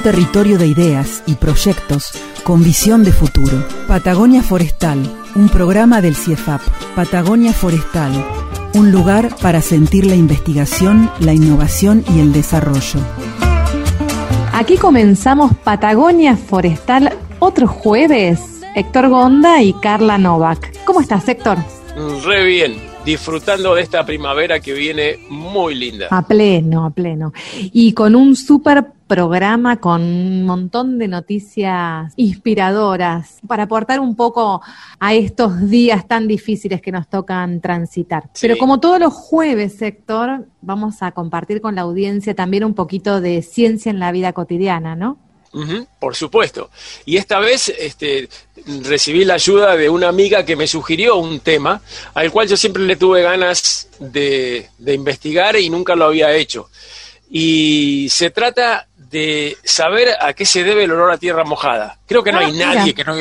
[0.00, 2.12] Un territorio de ideas y proyectos
[2.42, 3.62] con visión de futuro.
[3.86, 4.98] Patagonia Forestal,
[5.34, 6.62] un programa del CIEFAP.
[6.96, 8.10] Patagonia Forestal,
[8.72, 12.98] un lugar para sentir la investigación, la innovación y el desarrollo.
[14.54, 18.62] Aquí comenzamos Patagonia Forestal otro jueves.
[18.74, 20.82] Héctor Gonda y Carla Novak.
[20.86, 21.58] ¿Cómo estás, Héctor?
[22.24, 26.06] Re bien, disfrutando de esta primavera que viene muy linda.
[26.10, 27.34] A pleno, a pleno.
[27.54, 34.62] Y con un súper programa con un montón de noticias inspiradoras para aportar un poco
[35.00, 38.30] a estos días tan difíciles que nos tocan transitar.
[38.34, 38.46] Sí.
[38.46, 43.20] Pero como todos los jueves, Héctor, vamos a compartir con la audiencia también un poquito
[43.20, 45.18] de ciencia en la vida cotidiana, ¿no?
[45.98, 46.70] Por supuesto.
[47.04, 48.28] Y esta vez este,
[48.84, 51.82] recibí la ayuda de una amiga que me sugirió un tema
[52.14, 56.68] al cual yo siempre le tuve ganas de, de investigar y nunca lo había hecho.
[57.28, 61.98] Y se trata de saber a qué se debe el olor a tierra mojada.
[62.06, 62.74] Creo que no Ah, hay mira.
[62.74, 63.14] nadie que no...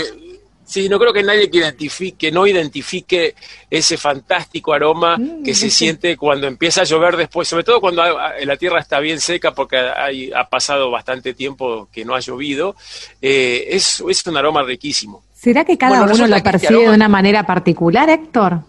[0.65, 3.33] Sí, no creo que nadie que identifique, que no identifique
[3.71, 5.71] ese fantástico aroma Mm, que se sí.
[5.85, 9.77] siente cuando empieza a llover después, sobre todo cuando la tierra está bien seca porque
[9.79, 12.75] hay- ha pasado bastante tiempo que no ha llovido.
[13.19, 15.23] Eh, es, es un aroma riquísimo.
[15.33, 18.59] ¿Será que cada Bueno, uno lo este percibe de una manera particular, Héctor?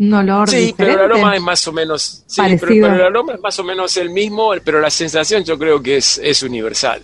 [0.00, 0.76] ¿Un olor Sí, diferente?
[0.96, 3.96] pero el aroma es más o menos, sí, pero, el aroma es más o menos
[3.98, 7.02] el mismo, pero la sensación yo creo que es, es universal.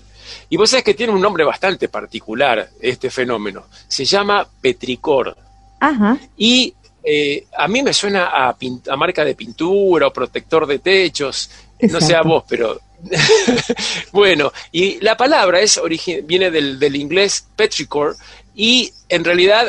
[0.48, 3.66] Y vos sabés que tiene un nombre bastante particular este fenómeno.
[3.86, 5.36] Se llama petricor.
[5.78, 6.16] Ajá.
[6.38, 6.72] Y
[7.05, 8.56] eh, a mí me suena a,
[8.88, 11.50] a marca de pintura o protector de techos.
[11.81, 12.81] No sé a vos, pero.
[14.12, 15.78] bueno, y la palabra es
[16.25, 18.16] viene del, del inglés petrichor
[18.54, 19.66] y en realidad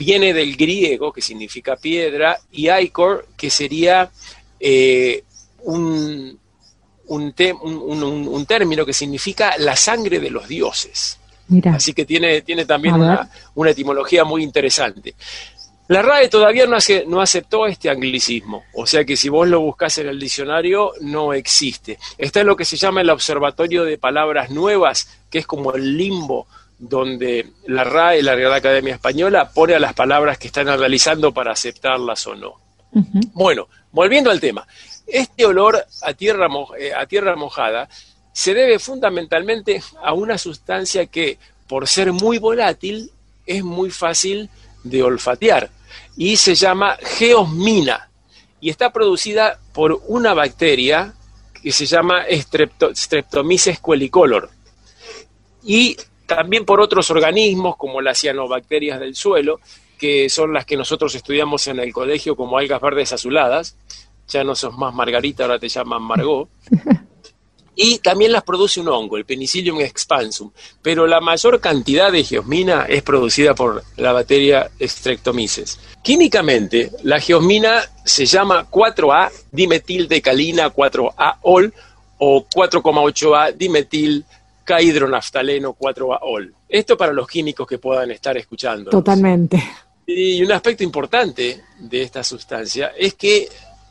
[0.00, 4.10] viene del griego, que significa piedra, y aikor, que sería
[4.58, 5.22] eh,
[5.64, 6.38] un,
[7.08, 11.18] un, te- un- un- un- un término que significa la sangre de los dioses.
[11.48, 11.74] Mira.
[11.74, 15.14] Así que tiene, tiene también una, una etimología muy interesante.
[15.88, 19.60] La RAE todavía no, hace- no aceptó este anglicismo, o sea que si vos lo
[19.60, 21.98] buscás en el diccionario no existe.
[22.16, 25.96] Está en lo que se llama el Observatorio de Palabras Nuevas, que es como el
[25.96, 26.46] limbo
[26.80, 31.52] donde la RAE, la Real Academia Española, pone a las palabras que están analizando para
[31.52, 32.54] aceptarlas o no.
[33.34, 34.66] Bueno, volviendo al tema.
[35.06, 36.48] Este olor a tierra,
[36.78, 37.88] eh, a tierra mojada
[38.32, 43.12] se debe fundamentalmente a una sustancia que, por ser muy volátil,
[43.44, 44.48] es muy fácil
[44.82, 45.70] de olfatear
[46.16, 48.08] y se llama geosmina
[48.60, 51.12] y está producida por una bacteria
[51.62, 54.50] que se llama Strepto- Streptomyces quellicolor
[55.62, 55.96] y
[56.36, 59.58] también por otros organismos como las cianobacterias del suelo,
[59.98, 63.76] que son las que nosotros estudiamos en el colegio como algas verdes azuladas.
[64.28, 66.48] Ya no sos más Margarita, ahora te llaman Margot.
[67.74, 70.50] Y también las produce un hongo, el Penicillium expansum,
[70.82, 75.80] pero la mayor cantidad de geosmina es producida por la bacteria Streptomyces.
[76.02, 81.72] Químicamente, la geosmina se llama 4A dimetildecalina 4A-ol
[82.18, 84.26] o 4,8A dimetil
[84.78, 86.54] hidronaftaleno 4A-ol.
[86.68, 88.90] Esto para los químicos que puedan estar escuchando.
[88.90, 89.62] Totalmente.
[90.06, 93.48] Y un aspecto importante de esta sustancia es que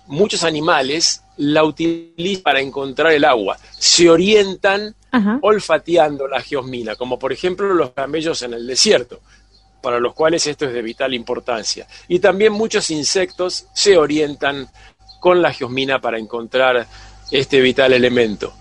[0.07, 3.57] muchos animales la utilizan para encontrar el agua.
[3.77, 5.39] Se orientan Ajá.
[5.41, 9.21] olfateando la geosmina, como por ejemplo los camellos en el desierto,
[9.81, 11.87] para los cuales esto es de vital importancia.
[12.07, 14.69] Y también muchos insectos se orientan
[15.19, 16.85] con la geosmina para encontrar
[17.31, 18.53] este vital elemento.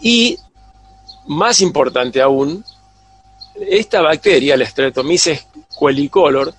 [0.00, 0.38] Y
[1.30, 2.64] más importante aún,
[3.54, 5.46] esta bacteria, la Streptomyces
[5.78, 6.52] quellicolor,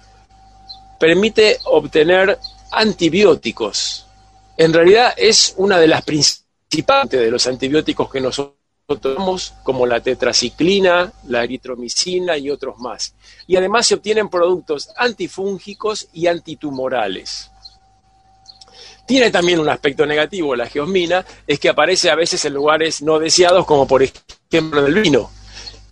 [0.98, 2.40] permite obtener
[2.72, 4.06] antibióticos.
[4.56, 8.56] En realidad es una de las principales de los antibióticos que nosotros
[9.02, 13.14] tomamos, como la tetraciclina, la eritromicina y otros más.
[13.48, 17.52] Y además se obtienen productos antifúngicos y antitumorales.
[19.06, 23.20] Tiene también un aspecto negativo la geosmina, es que aparece a veces en lugares no
[23.20, 25.32] deseados, como por ejemplo en el vino.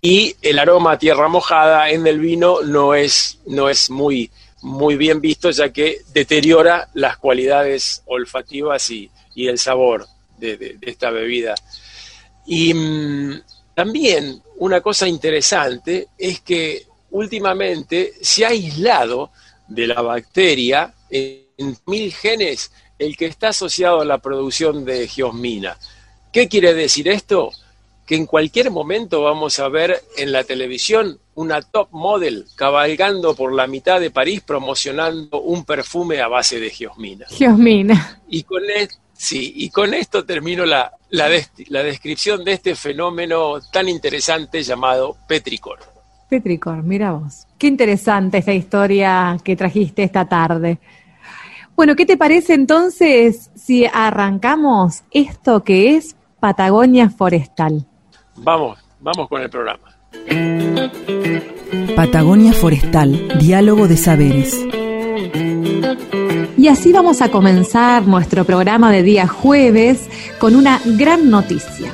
[0.02, 4.30] Y el aroma a tierra mojada en el vino no es, no es muy,
[4.62, 10.06] muy bien visto, ya que deteriora las cualidades olfativas y, y el sabor
[10.38, 11.54] de esta bebida.
[12.46, 13.42] Y mm,
[13.74, 19.30] también una cosa interesante es que últimamente se ha aislado
[19.68, 25.78] de la bacteria en mil genes el que está asociado a la producción de geosmina.
[26.32, 27.50] ¿Qué quiere decir esto?
[28.10, 33.54] Que en cualquier momento vamos a ver en la televisión una top model cabalgando por
[33.54, 37.26] la mitad de París promocionando un perfume a base de geosmina.
[37.28, 38.20] Geosmina.
[38.28, 38.62] Y con,
[39.12, 45.78] sí, y con esto termino la, la descripción de este fenómeno tan interesante llamado petricor.
[46.28, 47.46] Petricor, mira vos.
[47.58, 50.80] Qué interesante esta historia que trajiste esta tarde.
[51.76, 57.86] Bueno, ¿qué te parece entonces si arrancamos esto que es Patagonia Forestal?
[58.42, 59.82] Vamos, vamos con el programa.
[61.94, 64.58] Patagonia Forestal, diálogo de saberes.
[66.56, 70.08] Y así vamos a comenzar nuestro programa de día jueves
[70.38, 71.92] con una gran noticia.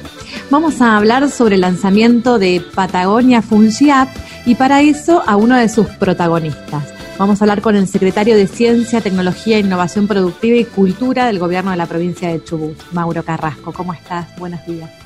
[0.51, 4.09] Vamos a hablar sobre el lanzamiento de Patagonia Funciap
[4.45, 6.93] y para eso a uno de sus protagonistas.
[7.19, 11.73] Vamos a hablar con el secretario de Ciencia, Tecnología, Innovación Productiva y Cultura del Gobierno
[11.73, 13.73] de la provincia de Chubut, Mauro Carrasco.
[13.73, 14.29] ¿Cómo estás?
[14.39, 15.06] Buenos días.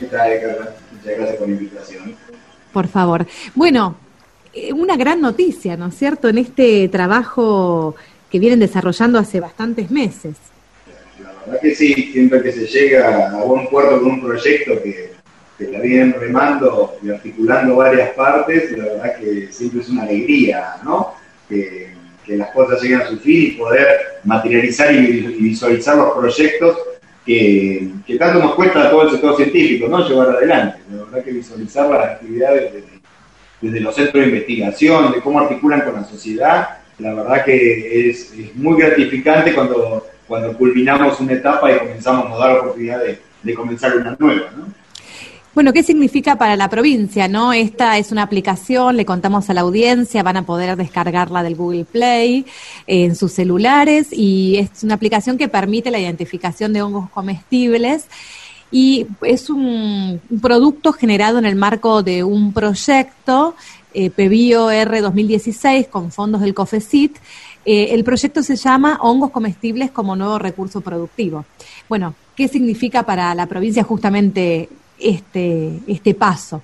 [0.00, 0.74] ¿Qué tal, Carla?
[0.92, 2.16] Muchas gracias por la invitación.
[2.72, 3.26] Por favor.
[3.54, 3.96] Bueno,
[4.52, 7.94] eh, una gran noticia, ¿no es cierto?, en este trabajo
[8.30, 10.34] que vienen desarrollando hace bastantes meses.
[11.22, 15.10] La verdad que sí, siempre que se llega a buen puerto con un proyecto que
[15.60, 20.76] que la vienen remando y articulando varias partes, la verdad que siempre es una alegría,
[20.82, 21.14] ¿no?
[21.48, 21.90] Que,
[22.28, 26.78] las cosas lleguen a su fin y poder materializar y, visualizar los proyectos
[27.24, 30.06] que, tanto nos cuesta a todo el sector científico, ¿no?
[30.06, 30.80] Llevar adelante.
[30.90, 32.72] La verdad que visualizar las actividades
[33.60, 38.32] desde, los centros de investigación, de cómo articulan con la sociedad, la verdad que es,
[38.54, 43.54] muy gratificante cuando, cuando culminamos una etapa y comenzamos a dar la oportunidad de, de
[43.54, 44.79] comenzar una nueva, ¿no?
[45.52, 47.26] Bueno, ¿qué significa para la provincia?
[47.26, 47.52] ¿No?
[47.52, 51.84] Esta es una aplicación, le contamos a la audiencia, van a poder descargarla del Google
[51.86, 52.46] Play
[52.86, 58.04] eh, en sus celulares y es una aplicación que permite la identificación de hongos comestibles
[58.70, 63.56] y es un, producto generado en el marco de un proyecto
[63.92, 67.16] eh, PEBIO R 2016 con fondos del COFECIT.
[67.64, 71.44] Eh, el proyecto se llama Hongos comestibles como nuevo recurso productivo.
[71.88, 74.68] Bueno, ¿qué significa para la provincia justamente
[75.00, 76.62] este, este paso?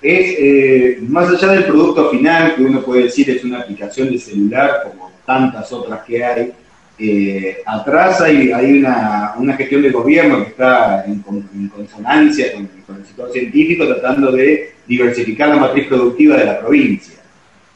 [0.00, 4.18] Es, eh, más allá del producto final, que uno puede decir es una aplicación de
[4.18, 6.52] celular, como tantas otras que hay,
[6.98, 11.20] eh, atrás hay, hay una, una, gestión de gobierno que está en,
[11.68, 17.16] consonancia con, el sector científico, tratando de diversificar la matriz productiva de la provincia.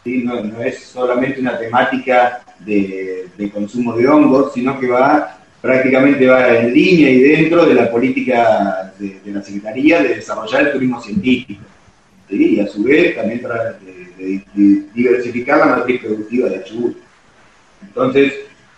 [0.05, 6.27] No, no, es solamente una temática de, de, consumo de hongos, sino que va prácticamente
[6.27, 11.01] va en línea y dentro de la política de, la Secretaría de desarrollar el turismo
[11.01, 11.63] científico.
[12.29, 13.77] Y a su vez también para
[14.95, 16.97] diversificar la matriz productiva de Chubut.
[17.83, 18.35] Entonces,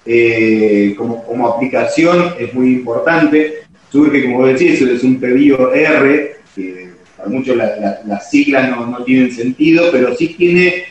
[0.06, 3.64] eh, como, aplicación es muy importante.
[3.90, 9.30] Surge, como decís, es un pedido R, que para muchos las siglas no, no tienen
[9.30, 10.84] sentido, pero sí tiene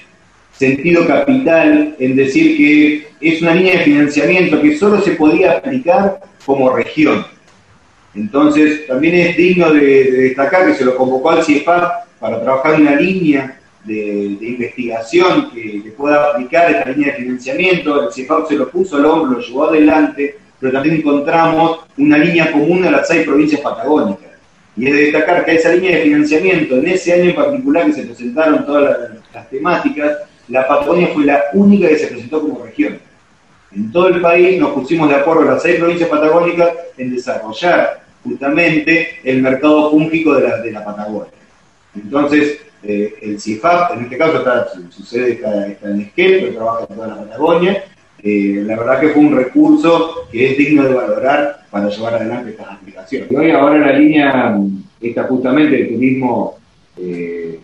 [0.62, 6.20] sentido capital en decir que es una línea de financiamiento que solo se podía aplicar
[6.46, 7.26] como región.
[8.14, 12.96] Entonces, también es digno de, destacar que se lo convocó al CIEFAP para trabajar una
[12.96, 18.04] línea de, investigación que, pueda aplicar esta línea de financiamiento.
[18.04, 22.52] El CIEFAP se lo puso al hombro, lo llevó adelante, pero también encontramos una línea
[22.52, 24.30] común a las seis provincias patagónicas.
[24.78, 27.94] Y es de destacar que esa línea de financiamiento, en ese año en particular que
[27.94, 30.18] se presentaron todas las temáticas,
[30.48, 33.00] la Patagonia fue la única que se presentó como región.
[33.74, 39.20] En todo el país nos pusimos de acuerdo las seis provincias patagónicas en desarrollar justamente
[39.24, 41.32] el mercado fúngico de la, Patagonia.
[41.96, 46.86] Entonces, eh, el CIFAP, en este caso está, su, sede está, en Esquel, pero trabaja
[46.90, 47.84] en toda la Patagonia.
[48.24, 52.52] Eh, la verdad que fue un recurso que es digno de valorar para llevar adelante
[52.52, 53.32] estas aplicaciones.
[53.32, 54.58] Y hoy ahora la línea
[55.00, 56.58] está justamente de turismo
[56.98, 57.60] eh,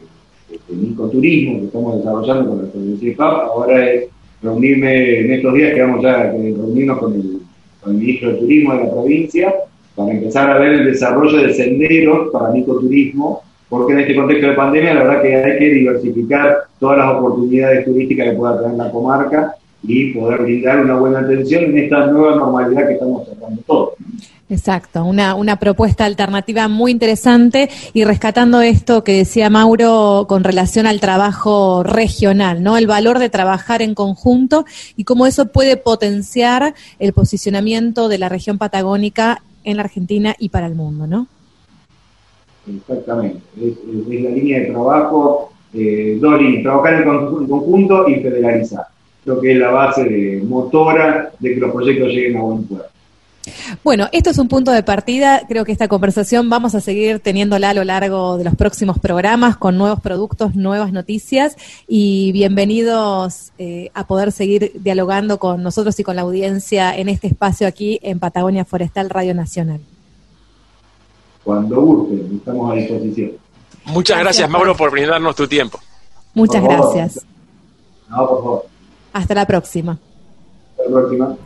[0.70, 4.10] el ecoturismo que estamos desarrollando con el CIFAP, ahora es
[4.42, 7.38] reunirme en estos días que vamos ya a reunirnos con el,
[7.86, 9.56] ministro de Turismo de la provincia
[9.96, 14.48] para empezar a ver el desarrollo de senderos para el ecoturismo, porque en este contexto
[14.48, 18.78] de pandemia la verdad que hay que diversificar todas las oportunidades turísticas que pueda tener
[18.78, 19.56] la comarca
[19.88, 23.90] y poder brindar una buena atención en esta nueva normalidad que estamos tratando todos.
[24.50, 30.86] Exacto, una, una propuesta alternativa muy interesante y rescatando esto que decía Mauro con relación
[30.88, 32.78] al trabajo regional, ¿no?
[32.78, 34.66] El valor de trabajar en conjunto
[34.96, 40.48] y cómo eso puede potenciar el posicionamiento de la región patagónica en la Argentina y
[40.48, 41.28] para el mundo, ¿no?
[42.66, 43.74] Exactamente, es,
[44.24, 48.86] la línea de trabajo eh, Dori, trabajar en conjunto y federalizar.
[49.28, 52.88] Creo que es la base de motora de que los proyectos lleguen a buen puerto.
[53.84, 55.42] Bueno, esto es un punto de partida.
[55.50, 59.58] Creo que esta conversación vamos a seguir teniéndola a lo largo de los próximos programas
[59.58, 61.58] con nuevos productos, nuevas noticias
[61.90, 67.28] y bienvenidos eh, a poder seguir dialogando con nosotros y con la audiencia en este
[67.28, 69.82] espacio aquí en Patagonia Forestal Radio Nacional.
[71.44, 73.32] Cuando gusten, estamos a disposición.
[73.88, 75.82] Muchas gracias, Mauro, por brindarnos tu tiempo.
[76.34, 77.26] Muchas gracias.
[78.10, 78.77] No, por favor.
[79.14, 79.98] Hasta la próxima.
[80.78, 81.38] Hasta la próxima.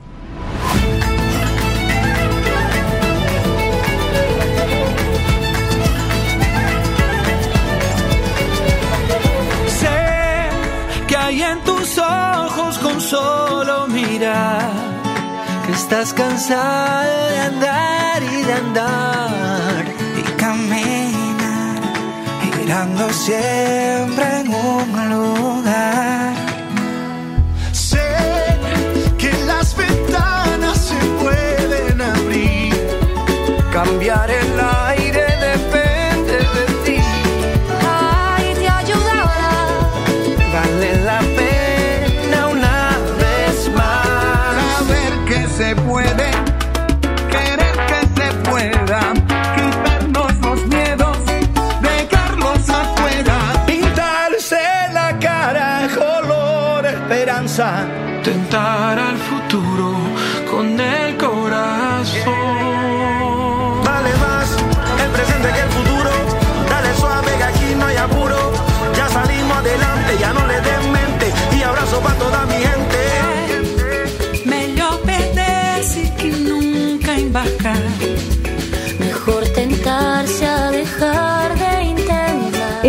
[11.16, 14.72] hay en tus ojos con solo mirar
[15.66, 19.86] que estás cansado de andar y de andar
[20.18, 21.80] y caminar
[22.42, 26.41] girando siempre en un lugar.
[34.12, 36.98] Cambiar el aire depende de ti.
[37.88, 39.30] Ay, te ayudará.
[40.54, 44.78] Vale la pena una vez más.
[44.78, 46.30] Saber que se puede,
[47.30, 49.14] querer que se pueda,
[49.56, 51.18] quitarnos los miedos,
[51.82, 54.62] dejarlos afuera, pintarse
[54.94, 57.86] la cara, color esperanza,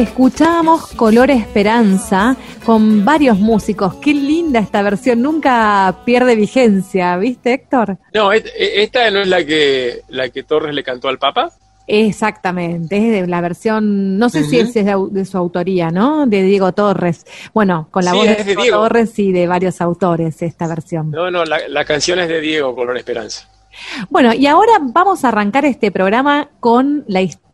[0.06, 2.34] Escuchamos Color Esperanza
[2.66, 3.94] con varios músicos.
[3.94, 7.98] Qué linda esta versión, nunca pierde vigencia, ¿viste, Héctor?
[8.12, 8.42] No, e-
[8.82, 11.52] esta no es la que, la que Torres le cantó al Papa.
[11.86, 16.26] Exactamente, es de la versión, no sé si es de, su autoría, ¿no?
[16.26, 17.24] De Diego Torres.
[17.54, 18.82] Bueno, con la Sí, voz de es de Diego, Diego.
[18.82, 21.12] Torres y de varios autores esta versión.
[21.12, 23.48] No, no, la, la canción es de Diego, Color Esperanza.
[24.10, 27.51] Bueno, y ahora vamos a arrancar este programa con la historia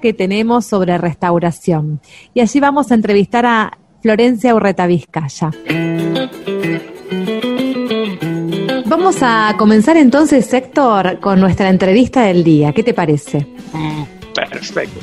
[0.00, 2.00] que tenemos sobre restauración.
[2.32, 5.50] Y allí vamos a entrevistar a Florencia Urreta Vizcaya.
[8.86, 12.72] Vamos a comenzar entonces, Héctor, con nuestra entrevista del día.
[12.72, 13.46] ¿Qué te parece?
[14.32, 15.00] Perfecto.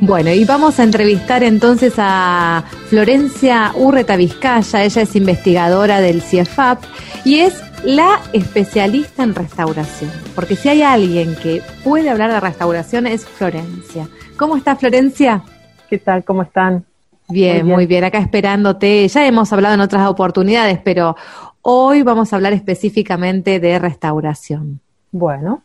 [0.00, 4.84] Bueno, y vamos a entrevistar entonces a Florencia Urreta Vizcaya.
[4.84, 6.84] Ella es investigadora del CIEFAP
[7.24, 7.54] y es
[7.84, 10.10] la especialista en restauración.
[10.34, 14.08] Porque si hay alguien que puede hablar de restauración es Florencia.
[14.36, 15.42] ¿Cómo está Florencia?
[15.88, 16.24] ¿Qué tal?
[16.24, 16.84] ¿Cómo están?
[17.28, 18.00] Bien, Muy muy bien.
[18.00, 18.04] bien.
[18.04, 19.06] Acá esperándote.
[19.08, 21.16] Ya hemos hablado en otras oportunidades, pero
[21.62, 24.80] hoy vamos a hablar específicamente de restauración.
[25.10, 25.62] Bueno,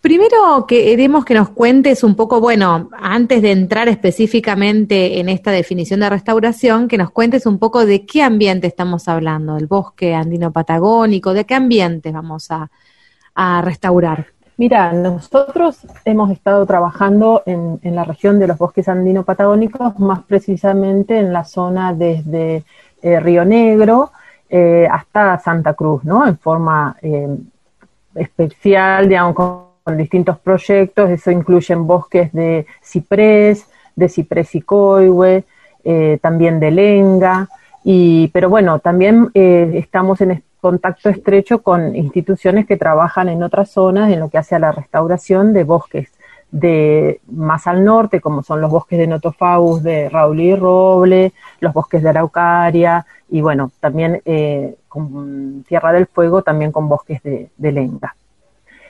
[0.00, 6.00] Primero queremos que nos cuentes un poco, bueno, antes de entrar específicamente en esta definición
[6.00, 10.52] de restauración, que nos cuentes un poco de qué ambiente estamos hablando, el bosque andino
[10.52, 12.70] patagónico, de qué ambientes vamos a,
[13.62, 14.28] restaurar.
[14.56, 21.18] mira, nosotros hemos estado trabajando en, en la región de los bosques andino-patagónicos, más precisamente
[21.18, 22.64] en la zona desde
[23.02, 24.10] eh, Río Negro
[24.48, 26.26] eh, hasta Santa Cruz, ¿no?
[26.26, 27.28] En forma eh,
[28.16, 31.10] especial, digamos, con, distintos proyectos.
[31.10, 35.44] Eso incluyen bosques de ciprés, de ciprés y coihue,
[35.84, 37.48] eh, también de lenga.
[37.84, 43.70] Y, pero bueno, también eh, estamos en contacto estrecho con instituciones que trabajan en otras
[43.70, 46.10] zonas en lo que hace a la restauración de bosques
[46.60, 51.74] de más al norte, como son los bosques de Notofagus, de Raúl y Roble, los
[51.74, 57.50] bosques de Araucaria, y bueno, también eh, con Tierra del Fuego, también con bosques de,
[57.58, 58.16] lenga.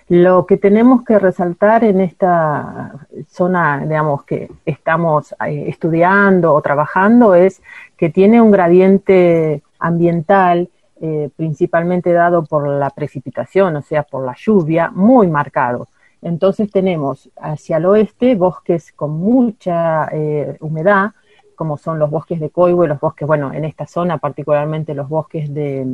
[0.08, 2.92] Lo que tenemos que resaltar en esta
[3.28, 7.61] zona, digamos, que estamos eh, estudiando o trabajando es
[7.96, 10.68] que tiene un gradiente ambiental
[11.00, 15.88] eh, principalmente dado por la precipitación, o sea, por la lluvia, muy marcado.
[16.26, 21.12] Entonces tenemos hacia el oeste bosques con mucha eh, humedad,
[21.54, 25.54] como son los bosques de coihue, los bosques, bueno, en esta zona particularmente los bosques
[25.54, 25.87] de,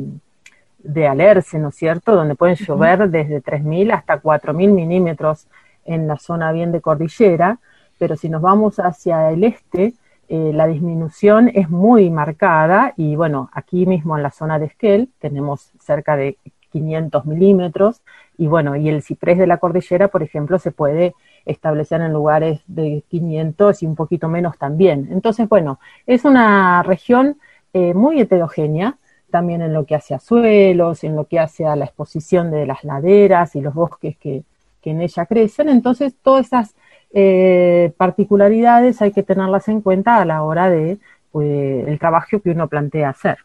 [0.79, 5.47] de Alerce, ¿no es cierto?, donde pueden llover desde 3.000 hasta 4.000 milímetros
[5.85, 7.59] en la zona bien de cordillera,
[7.99, 9.93] pero si nos vamos hacia el este,
[10.29, 15.09] eh, la disminución es muy marcada y bueno, aquí mismo en la zona de Esquel
[15.19, 16.39] tenemos cerca de
[16.71, 18.01] 500 milímetros
[18.37, 21.13] y bueno, y el ciprés de la cordillera, por ejemplo, se puede
[21.45, 25.09] establecer en lugares de 500 y un poquito menos también.
[25.11, 27.37] Entonces, bueno, es una región
[27.73, 28.97] eh, muy heterogénea,
[29.29, 32.65] también en lo que hace a suelos, en lo que hace a la exposición de
[32.65, 34.43] las laderas y los bosques que,
[34.83, 35.69] en ella crecen.
[35.69, 36.75] Entonces, todas esas
[37.13, 40.97] eh, particularidades hay que tenerlas en cuenta a la hora de
[41.31, 43.37] pues, el trabajo que uno plantea hacer,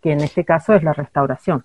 [0.00, 1.64] que en este caso es la restauración.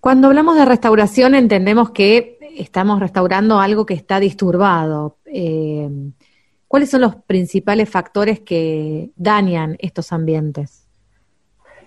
[0.00, 5.16] Cuando hablamos de restauración entendemos que estamos restaurando algo que está disturbado.
[5.26, 5.88] Eh,
[6.68, 10.86] ¿Cuáles son los principales factores que dañan estos ambientes?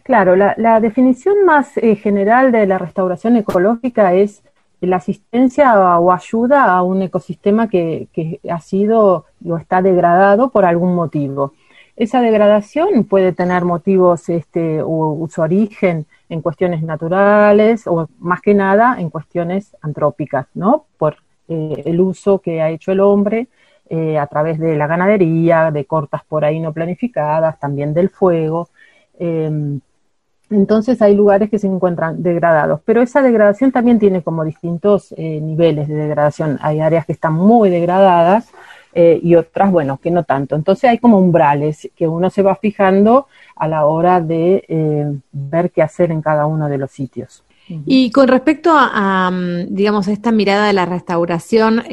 [0.03, 4.41] Claro, la, definición más eh, general de la restauración ecológica es
[4.81, 10.95] la asistencia o ayuda a un ecosistema que, ha sido o está degradado por algún
[10.95, 11.53] motivo.
[11.99, 18.53] Esa degradación puede tener motivos este, o, su origen en cuestiones naturales o más que
[18.53, 20.85] nada en cuestiones antrópicas, ¿no?
[20.97, 21.17] Por
[21.49, 23.49] eh, el uso que ha hecho el hombre
[23.89, 28.69] eh, a través de la ganadería, de cortas por ahí no planificadas, también del fuego.
[29.19, 29.81] Em,
[30.49, 35.41] entonces hay lugares que se encuentran degradados, pero esa degradación también tiene como distintos eh,
[35.41, 36.59] niveles de degradación.
[36.61, 38.49] Hay áreas que están muy degradadas
[38.93, 40.55] eh, y otras, bueno, que no tanto.
[40.55, 45.71] Entonces hay como umbrales que uno se va fijando a la hora de eh, ver
[45.71, 47.43] qué hacer en cada uno de los sitios.
[47.85, 49.31] Y con respecto a,
[49.67, 51.83] digamos, a esta mirada de la restauración,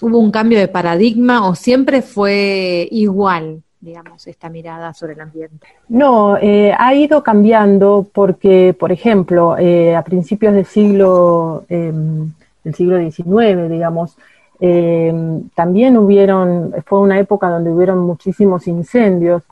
[0.00, 3.62] ¿hubo un cambio de paradigma o siempre fue igual?
[3.86, 5.66] digamos, esta mirada sobre el ambiente?
[5.88, 12.32] No, eh, ha ido cambiando porque, por ejemplo, eh, a principios del siglo, em,
[12.64, 14.16] del siglo XIX, digamos,
[14.60, 19.42] em, también hubieron, fue una época donde hubieron muchísimos incendios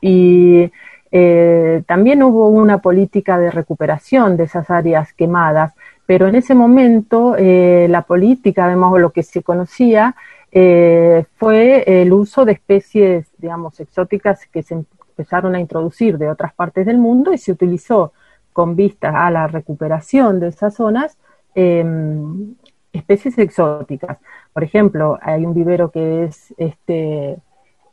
[0.00, 0.70] y
[1.10, 5.72] eh, también hubo una política de recuperación de esas áreas quemadas,
[6.06, 10.14] pero en ese momento la política, además, lo que se conocía,
[10.56, 16.54] eh, fue el uso de especies, digamos, exóticas que se empezaron a introducir de otras
[16.54, 18.12] partes del mundo y se utilizó
[18.52, 21.18] con vista a la recuperación de esas zonas
[21.56, 22.54] em,
[22.94, 24.18] especies exóticas.
[24.52, 27.36] Por ejemplo, hay un vivero que es este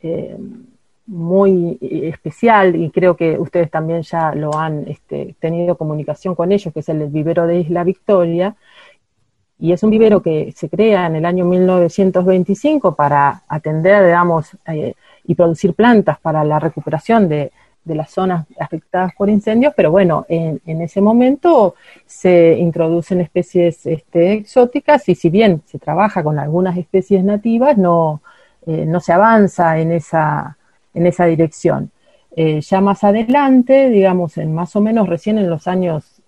[0.00, 0.66] em,
[1.06, 6.72] muy especial y creo que ustedes también ya lo han este, tenido comunicación con ellos,
[6.72, 8.56] que es el vivero de Isla Victoria,
[9.58, 14.94] y es un vivero que se crea en el año 1925 para atender, digamos, eh,
[15.24, 17.52] y producir plantas para la recuperación de,
[17.84, 21.74] las zonas afectadas por incendios, pero bueno, en, ese momento
[22.06, 28.22] se introducen especies este, exóticas y si bien se trabaja con algunas especies nativas, no,
[28.66, 30.56] eh, no se avanza en esa,
[30.94, 31.90] en esa dirección.
[32.34, 36.22] Eh, ya más adelante, digamos, en más o menos recién en los años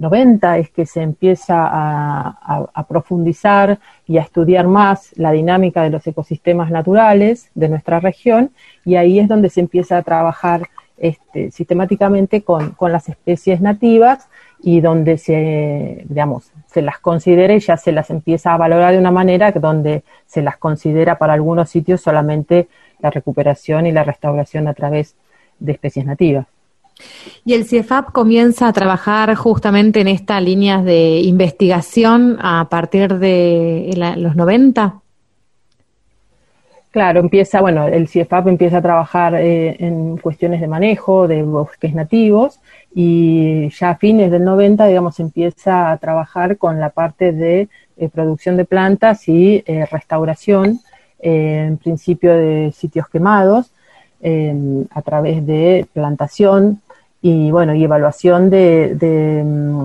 [0.00, 3.78] 90 es que se empieza a, profundizar
[4.10, 8.50] y a estudiar más la dinámica de los ecosistemas naturales de nuestra región
[8.84, 10.68] y ahí es donde se empieza a trabajar
[10.98, 14.28] este, sistemáticamente con, las especies nativas
[14.60, 18.98] y donde se, digamos, se las considera y ya se las empieza a valorar de
[18.98, 22.66] una manera donde se las considera para algunos sitios solamente
[22.98, 25.14] la recuperación y la restauración a través
[25.60, 26.48] de especies nativas.
[27.44, 33.92] Y el CIEFAP comienza a trabajar justamente en estas líneas de investigación a partir de
[34.16, 35.00] los 90.
[36.90, 41.94] Claro, empieza, bueno, el CIEFAP empieza a trabajar eh, en cuestiones de manejo de bosques
[41.94, 42.58] nativos
[42.92, 48.08] y ya a fines del 90, digamos, empieza a trabajar con la parte de eh,
[48.08, 50.80] producción de plantas y eh, restauración,
[51.20, 53.70] en principio de sitios quemados,
[54.90, 56.80] a través de plantación,
[57.22, 59.84] y bueno, y evaluación de, mm,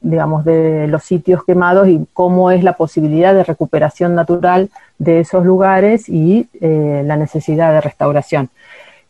[0.00, 5.44] digamos, de los sitios quemados y cómo es la posibilidad de recuperación natural de esos
[5.44, 8.48] lugares y eh, la necesidad de restauración.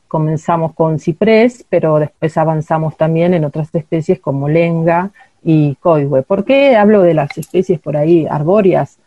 [0.08, 5.10] Comenzamos con ciprés, pero después avanzamos también en otras especies como lenga
[5.42, 6.22] y coihue.
[6.22, 8.98] ¿Por qué hablo de las especies por ahí arbóreas?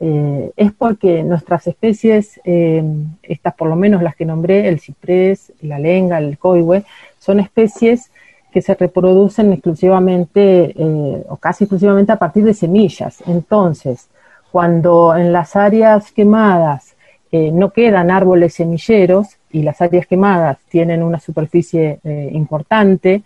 [0.00, 2.82] Eh, es porque nuestras especies, eh,
[3.22, 6.84] estas por lo menos las que nombré, el ciprés, la lenga, el coihue,
[7.22, 8.10] son especies
[8.52, 13.22] que se reproducen exclusivamente eh, o casi exclusivamente a partir de semillas.
[13.26, 14.08] Entonces,
[14.50, 16.96] cuando en las áreas quemadas
[17.30, 23.22] eh, no quedan árboles semilleros y las áreas quemadas tienen una superficie eh, importante,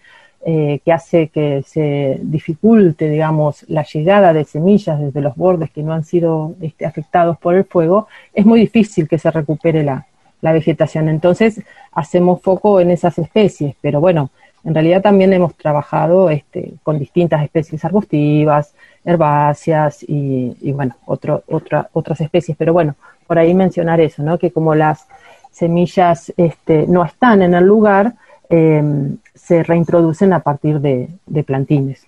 [0.46, 5.92] que hace que se dificulte, digamos, la llegada de semillas desde los bordes que no
[5.92, 10.06] han sido este, afectados por el fuego, es muy difícil que se recupere la,
[10.46, 11.08] la vegetación.
[11.08, 11.60] Entonces,
[11.92, 14.30] hacemos foco en esas especies, pero bueno,
[14.68, 21.88] En realidad también hemos trabajado este, con distintas especies arbustivas, herbáceas y, bueno, otro, otra,
[21.92, 22.56] otras especies.
[22.58, 22.96] Pero bueno,
[23.28, 24.38] por ahí mencionar eso, ¿no?
[24.38, 25.06] Que como las
[25.52, 28.14] semillas este, no están en el lugar,
[28.48, 32.04] em, se reintroducen a partir de, plantines.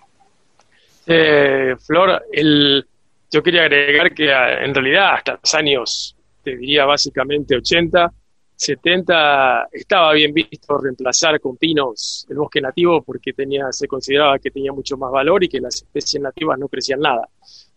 [1.07, 2.85] Eh, Flor, el,
[3.31, 8.13] yo quería agregar que ah, en realidad hasta los años, te diría básicamente 80,
[8.59, 14.51] 70 estaba bien visto reemplazar con pinos el bosque nativo porque tenía, se consideraba que
[14.51, 17.29] tenía mucho más valor y que las especies nativas no crecían nada.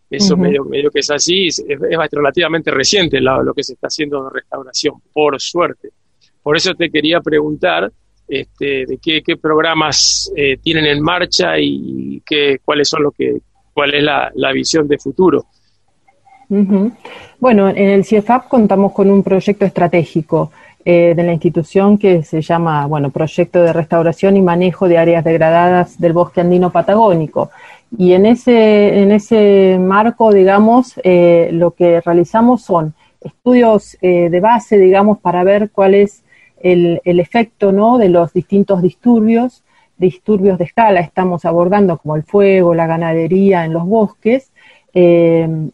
[0.10, 1.63] Eso medio, medio que es así, es,
[2.12, 5.89] relativamente reciente lo, que se está haciendo de restauración, por suerte.
[6.41, 7.91] Por eso te quería preguntar
[8.28, 13.38] este, de qué, programas eh, tienen en marcha y qué, cuáles son lo que,
[13.72, 15.46] cuál es la, la visión de futuro.
[17.40, 20.52] Bueno, en el CIEFAP contamos con un proyecto estratégico
[20.84, 25.24] eh, de la institución que se llama, bueno, Proyecto de Restauración y Manejo de Áreas
[25.24, 27.52] Degradadas del Bosque Andino Patagónico.
[27.98, 34.40] Y en ese, en ese marco, digamos, eh, lo que realizamos son estudios eh, de
[34.42, 36.24] base, digamos, para ver cuál es
[36.62, 39.64] el, el efecto, ¿no?, de los distintos disturbios,
[39.98, 44.51] disturbios de escala, estamos abordando como el fuego, la ganadería en los bosques,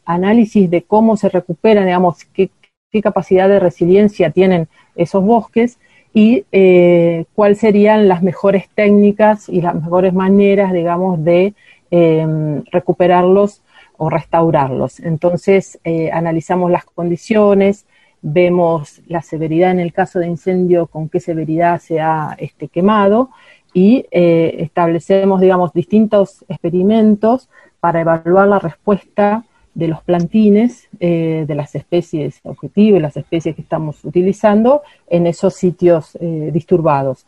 [0.05, 2.49] análisis de cómo se recuperan, digamos, qué,
[2.91, 5.79] qué capacidad de resiliencia tienen esos bosques
[6.13, 11.53] y eh, cuáles serían las mejores técnicas y las mejores maneras, digamos, de
[11.91, 13.61] em, recuperarlos
[13.97, 14.99] o restaurarlos.
[14.99, 17.85] Entonces, eh, analizamos las condiciones,
[18.21, 23.29] vemos la severidad en el caso de incendio, con qué severidad se ha este, quemado
[23.73, 27.47] y eh, establecemos, digamos, distintos experimentos
[27.79, 29.43] para evaluar la respuesta
[29.77, 35.27] de los plantines eh, de las especies objetivo y las especies que estamos utilizando en
[35.27, 37.27] esos sitios eh, disturbados.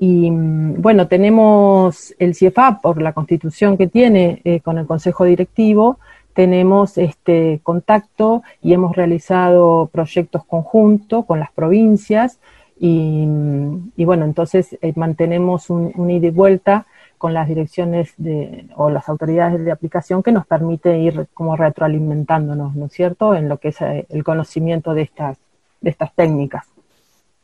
[0.00, 5.24] Y mm, bueno, tenemos el CIEFAP por la constitución que tiene eh, con el Consejo
[5.24, 5.98] Directivo,
[6.32, 12.38] tenemos este contacto y hemos realizado proyectos conjuntos con las provincias
[12.78, 16.86] y, mm, bueno, entonces mantenemos un, un ida y vuelta
[17.20, 22.74] con las direcciones de, o las autoridades de aplicación que nos permite ir como retroalimentándonos,
[22.74, 25.36] ¿no es cierto?, en lo que es eh, el conocimiento de estas,
[25.82, 26.66] de estas técnicas.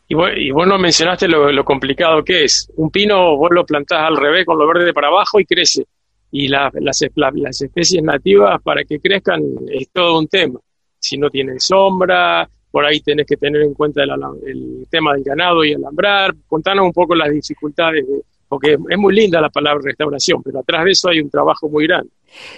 [0.08, 2.72] Y vos, y vos no mencionaste lo, complicado que es.
[2.76, 5.84] Un pino vos lo plantás al revés con lo verde para abajo y crece.
[6.30, 10.58] Y las, las especies nativas para que crezcan es todo un tema.
[10.98, 14.10] Si no tienen sombra, por ahí tenés que tener en cuenta el,
[14.46, 16.34] el tema del ganado y alambrar.
[16.46, 18.22] Contanos un poco las dificultades de,
[18.56, 21.86] porque es muy linda la palabra restauración, pero atrás de eso hay un trabajo muy
[21.86, 22.08] grande.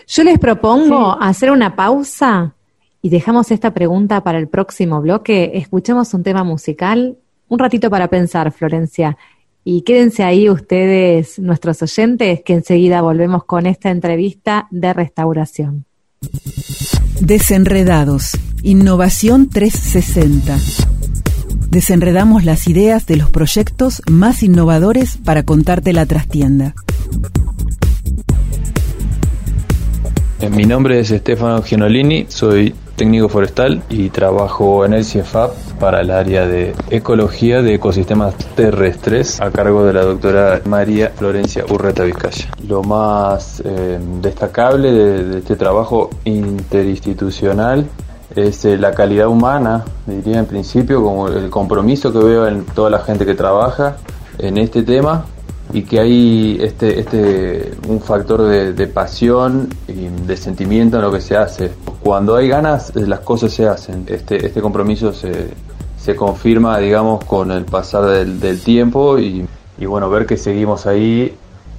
[0.06, 2.54] Yo les propongo hacer una pausa
[3.02, 5.50] y dejamos esta pregunta para el próximo bloque.
[5.54, 7.16] Escuchemos un tema musical,
[7.48, 9.18] un ratito para pensar, Florencia.
[9.64, 15.84] Y quédense ahí ustedes, nuestros oyentes, que enseguida volvemos con esta entrevista de restauración.
[17.20, 20.97] Desenredados, Innovación 360
[21.70, 26.74] desenredamos las ideas de los proyectos más innovadores para contarte la trastienda.
[30.40, 36.00] Eh, mi nombre es Stefano Gianolini, soy técnico forestal y trabajo en el CIEFAP para
[36.00, 42.02] el área de ecología de ecosistemas terrestres a cargo de la doctora María Florencia Urreta
[42.04, 42.50] Vizcaya.
[42.66, 47.86] Lo más eh, destacable de, este trabajo interinstitucional
[48.46, 52.90] es eh, la calidad humana, diría en principio, como el compromiso que veo en toda
[52.90, 53.96] la gente que trabaja
[54.38, 55.24] en este tema
[55.72, 61.20] y que hay este, este un factor de, pasión y de sentimiento en lo que
[61.20, 61.72] se hace.
[62.02, 64.04] Cuando hay ganas, eh, las cosas se hacen.
[64.06, 65.50] Este, este compromiso se,
[65.98, 69.46] se confirma, digamos, con el pasar del, tiempo y,
[69.78, 71.36] y, bueno, ver que seguimos ahí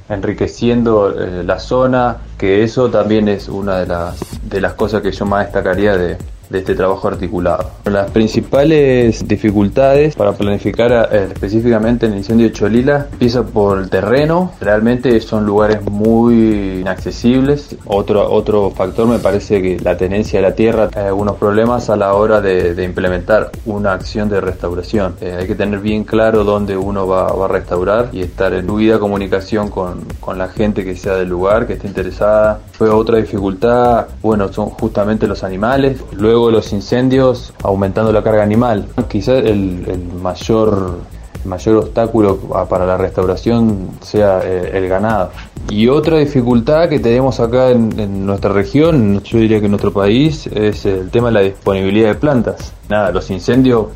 [0.07, 5.11] enriqueciendo eh, la zona, que eso también es una de las, de las cosas que
[5.11, 6.17] yo más destacaría de,
[6.49, 7.69] de este trabajo articulado.
[7.85, 14.51] Las principales dificultades para planificar eh, específicamente el incendio de Cholila empieza por el terreno,
[14.59, 17.75] realmente son lugares muy inaccesibles.
[17.85, 21.95] Otro, otro factor me parece que la tenencia de la tierra hay algunos problemas a
[21.95, 25.15] la hora de, implementar una acción de restauración.
[25.21, 28.97] Eh, hay que tener bien claro dónde uno va, a restaurar y estar en fluida
[28.97, 32.61] comunicación con, con la gente que sea del lugar, que esté interesada.
[32.71, 36.01] Fue otra dificultad, bueno, son justamente los animales.
[36.13, 38.87] Luego los incendios aumentando la carga animal.
[39.09, 39.85] Quizás el,
[40.21, 40.99] mayor
[41.45, 42.37] mayor obstáculo
[42.69, 45.31] para la restauración sea eh, el ganado.
[45.69, 50.47] Y otra dificultad que tenemos acá en, nuestra región, yo diría que en nuestro país,
[50.47, 52.73] es el tema de la disponibilidad de plantas.
[52.89, 53.87] Nada, los incendios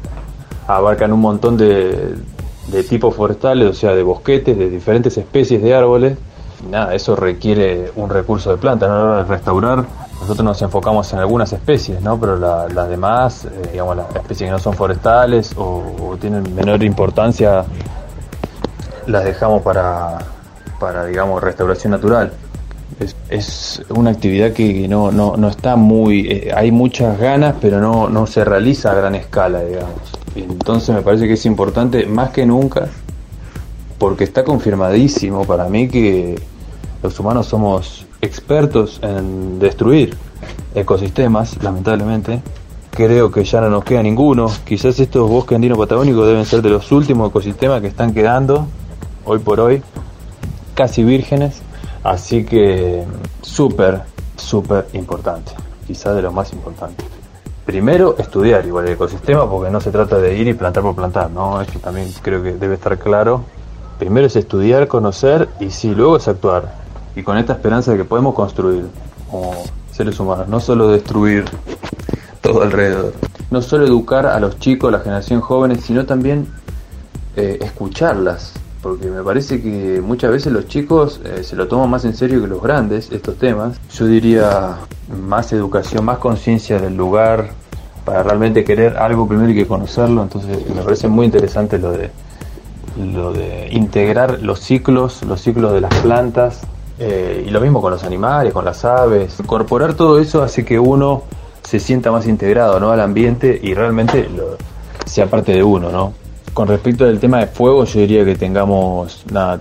[0.68, 2.16] abarcan un montón de,
[2.68, 6.18] de tipo forestales, o sea, de bosquetes, de diferentes especies de árboles.
[6.70, 9.18] Nada, eso requiere un recurso de planta, ¿no?
[9.18, 9.86] De restaurar,
[10.20, 12.20] nosotros nos enfocamos en algunas especies, ¿no?
[12.20, 16.56] Pero la- las demás, eh, digamos, las especies que no son forestales o, o tienen
[16.56, 17.66] menor importancia,
[19.08, 20.18] las dejamos para,
[20.80, 22.32] para digamos, restauración natural.
[23.00, 26.28] Es, es una actividad que no, no, no está muy...
[26.30, 29.96] eh, hay muchas ganas, pero no, no se realiza a gran escala, digamos.
[30.36, 32.88] Entonces me parece que es importante, más que nunca,
[33.98, 36.40] porque está confirmadísimo para mí que
[37.04, 40.18] los humanos somos expertos en destruir
[40.74, 42.42] ecosistemas, lamentablemente.
[42.92, 44.50] Creo que ya no nos queda ninguno.
[44.64, 48.68] Quizás estos bosques andino patagónicos deben ser de los últimos ecosistemas que están quedando
[49.26, 49.84] hoy por hoy,
[50.76, 51.62] casi vírgenes.
[52.04, 53.04] Así que
[53.42, 54.04] súper,
[54.38, 55.52] súper importante.
[55.86, 57.04] Quizás de lo más importante.
[57.66, 61.32] Primero, estudiar igual el ecosistema, porque no se trata de ir y plantar por plantar,
[61.32, 61.62] ¿no?
[61.62, 63.44] Eso también creo que debe estar claro.
[64.00, 66.84] Primero es estudiar, conocer y sí, luego es actuar.
[67.16, 68.86] Y con esta esperanza de que podemos construir
[69.30, 69.54] como
[69.92, 71.46] seres humanos, no solo destruir
[72.42, 73.14] todo alrededor.
[73.52, 76.48] No solo educar a los chicos, a la generación joven, sino también
[77.36, 78.54] eh, escucharlas.
[78.82, 82.42] Porque me parece que muchas veces los chicos eh, se lo toman más en serio
[82.42, 83.80] que los grandes, estos temas.
[83.94, 84.78] Yo diría
[85.26, 87.52] más educación, más conciencia del lugar,
[88.04, 90.24] para realmente querer algo primero hay que conocerlo.
[90.24, 92.12] Entonces me parece muy interesante lo de
[92.98, 96.62] lo de integrar los ciclos, los ciclos de las plantas,
[97.00, 99.40] eh, y lo mismo con los animales, con las aves.
[99.40, 101.24] Incorporar todo eso hace que uno
[101.64, 102.92] se sienta más integrado ¿no?
[102.92, 104.58] al ambiente y realmente lo-
[105.06, 105.92] sea parte de uno.
[105.92, 106.14] ¿no?
[106.54, 109.60] Con respecto al tema de fuego, yo diría que tengamos nada,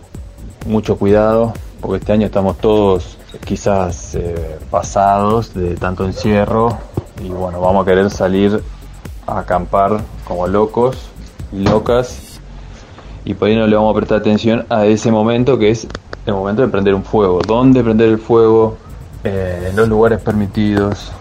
[0.66, 6.76] mucho cuidado, porque este año estamos todos quizás eh, pasados de tanto encierro
[7.24, 8.62] y bueno, vamos a querer salir
[9.26, 10.96] a acampar como locos
[11.52, 12.31] locas
[13.24, 15.86] y por ahí no le vamos a prestar atención a ese momento que es
[16.26, 17.40] el momento de prender un fuego.
[17.46, 18.76] ¿Dónde prender el fuego?
[19.24, 21.12] Eh, en los lugares permitidos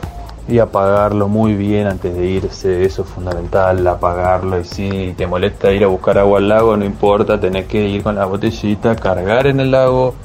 [0.48, 2.84] y apagarlo muy bien antes de irse.
[2.84, 4.60] Eso es fundamental, apagarlo.
[4.60, 8.04] Y si te molesta ir a buscar agua al lago, no importa, tenés que ir
[8.04, 10.16] con la botellita, cargar en el lago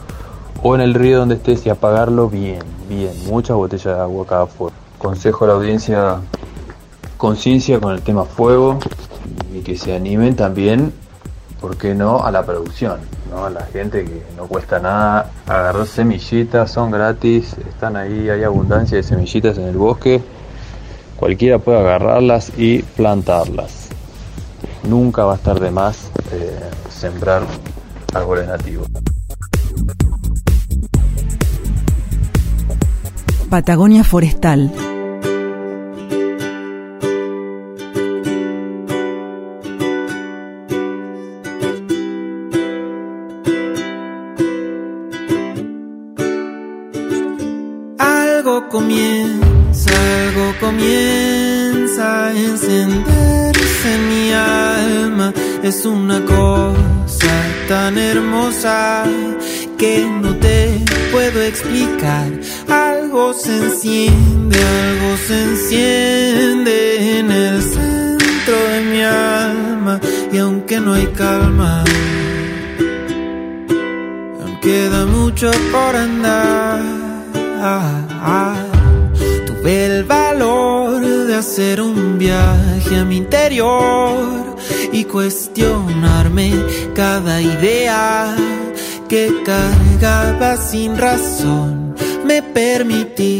[0.63, 3.13] o en el río donde estés y apagarlo bien, bien.
[3.27, 4.73] Muchas botellas de agua cada fuego.
[4.99, 6.17] Consejo a la audiencia
[7.17, 8.79] conciencia con el tema fuego
[9.55, 10.93] y que se animen también,
[11.61, 13.45] ¿por qué no?, a la producción, ¿no?
[13.45, 18.97] A la gente que no cuesta nada agarrar semillitas, son gratis, están ahí, hay abundancia
[18.97, 20.23] de semillitas en el bosque,
[21.17, 23.89] cualquiera puede agarrarlas y plantarlas.
[24.89, 27.43] Nunca va a estar de más eh, sembrar
[28.15, 28.89] árboles nativos.
[33.51, 34.73] Patagonia Forestal.
[61.49, 62.31] Explicar.
[62.69, 70.01] Algo se enciende, algo se enciende en el centro de mi alma.
[70.33, 71.85] Y aunque no hay calma,
[74.41, 77.07] aún queda mucho por andar.
[79.47, 84.57] Tuve el valor de hacer un viaje a mi interior
[84.93, 86.53] y cuestionarme
[86.95, 88.37] cada idea
[89.09, 91.95] que cargaba sin razón.
[92.25, 93.39] Me permití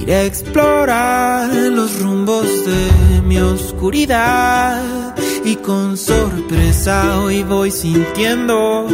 [0.00, 8.88] ir a explorar los rumbos de mi oscuridad y con sorpresa hoy voy sintiendo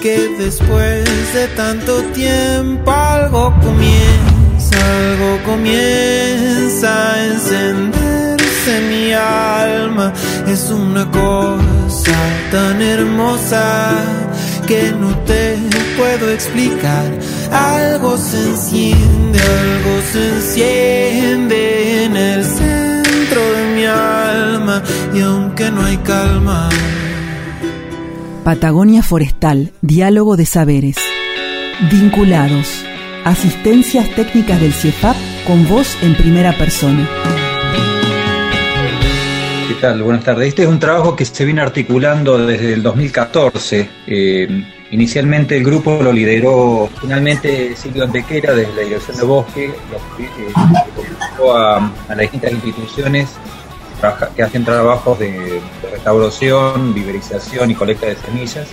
[0.00, 4.76] que después de tanto tiempo algo comienza,
[5.10, 10.12] algo comienza a encenderse en mi alma.
[10.46, 12.16] Es una cosa
[12.50, 14.27] tan hermosa
[14.68, 15.56] que no te
[15.96, 17.06] puedo explicar.
[17.50, 24.82] Algo se enciende, algo se enciende en el centro de mi alma
[25.14, 26.68] y aunque no hay calma.
[28.44, 30.96] Patagonia Forestal, Diálogo de Saberes.
[31.90, 32.84] Vinculados.
[33.24, 37.08] Asistencias técnicas del CIEFAP con voz en primera persona.
[39.68, 40.02] ¿Qué tal?
[40.02, 40.48] Buenas tardes.
[40.48, 43.88] Este es un trabajo que se viene articulando desde el 2014.
[44.06, 50.24] Eh, inicialmente el grupo lo lideró finalmente Silvio Antequera desde la Dirección de Bosque, lo,
[50.24, 51.76] eh, a,
[52.08, 53.28] a las distintas instituciones
[54.34, 55.60] que hacen trabajos de,
[55.92, 58.68] restauración, viverización y colecta de semillas.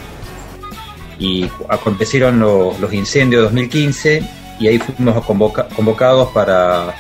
[1.19, 4.23] Y acontecieron lo- los incendios de 2015
[4.60, 6.93] y ahí fuimos convoca- convocados para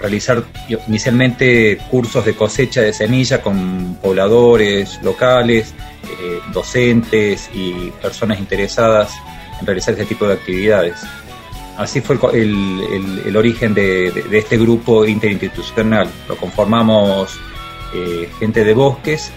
[0.00, 0.44] realizar
[0.86, 9.12] inicialmente cursos de cosecha de semilla con pobladores locales, eh, docentes y personas interesadas
[9.60, 11.00] en realizar este tipo de actividades.
[11.76, 16.08] Así fue el, origen de, este grupo interinstitucional.
[16.28, 17.38] Lo conformamos
[17.94, 19.30] eh, gente de bosques,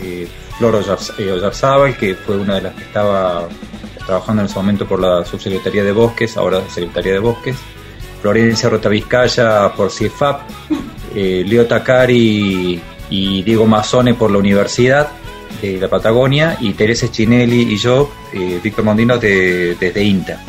[0.00, 3.48] eh, Flor Ollarz- eh, Ollarzábal, que fue una de las que estaba
[4.06, 7.56] trabajando en ese momento por la Subsecretaría de Bosques, ahora Secretaría de Bosques,
[8.28, 10.40] Florencia Rotavizcaya por CIEFAP,
[11.14, 15.08] eh, Leo Takari y Diego Mazzone por la Universidad
[15.60, 20.40] de la Patagonia y Teresa Chinelli y yo, eh, Víctor Mondino, de- desde INTA.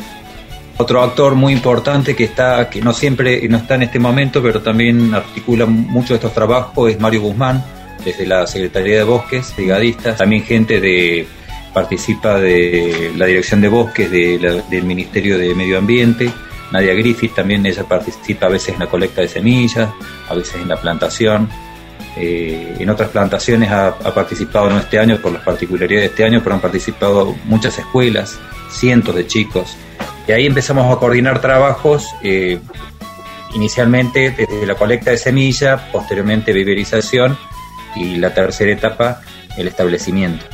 [0.78, 4.62] Otro actor muy importante que está, que no siempre no está en este momento, pero
[4.62, 7.62] también articula mucho de estos trabajos es Mario Guzmán,
[8.02, 11.26] desde la Secretaría de Bosques, brigadistas, también gente de
[11.74, 16.32] participa de la Dirección de Bosques de la- del Ministerio de Medio Ambiente.
[16.72, 19.88] Nadia Griffith también ella participa a veces en la colecta de semillas,
[20.28, 21.48] a veces en la plantación.
[22.16, 26.40] Eh, en otras plantaciones ha, participado no este año por las particularidades de este año,
[26.42, 28.38] pero han participado muchas escuelas,
[28.70, 29.76] cientos de chicos.
[30.26, 32.58] Y ahí empezamos a coordinar trabajos, eh,
[33.54, 37.38] inicialmente desde la colecta de semilla, posteriormente viverización
[37.94, 39.20] y la tercera etapa,
[39.56, 40.44] el establecimiento.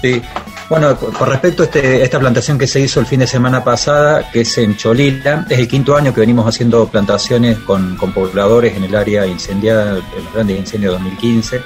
[0.73, 4.31] Bueno, con respecto a, este- esta plantación que se hizo el fin de semana pasada,
[4.33, 8.75] que es en Cholila, es el quinto año que venimos haciendo plantaciones con, con pobladores
[8.75, 11.61] en el área incendiada, en los grandes incendios de 2015.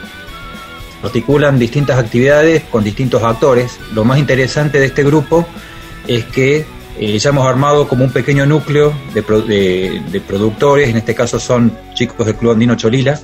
[1.05, 3.79] Articulan distintas actividades con distintos actores.
[3.95, 5.47] Lo más interesante de este grupo
[6.09, 6.67] es que
[6.99, 11.15] eh, ya hemos armado como un pequeño núcleo de, pro- de- de productores, en este
[11.15, 13.21] caso son chicos del Club Andino Cholila,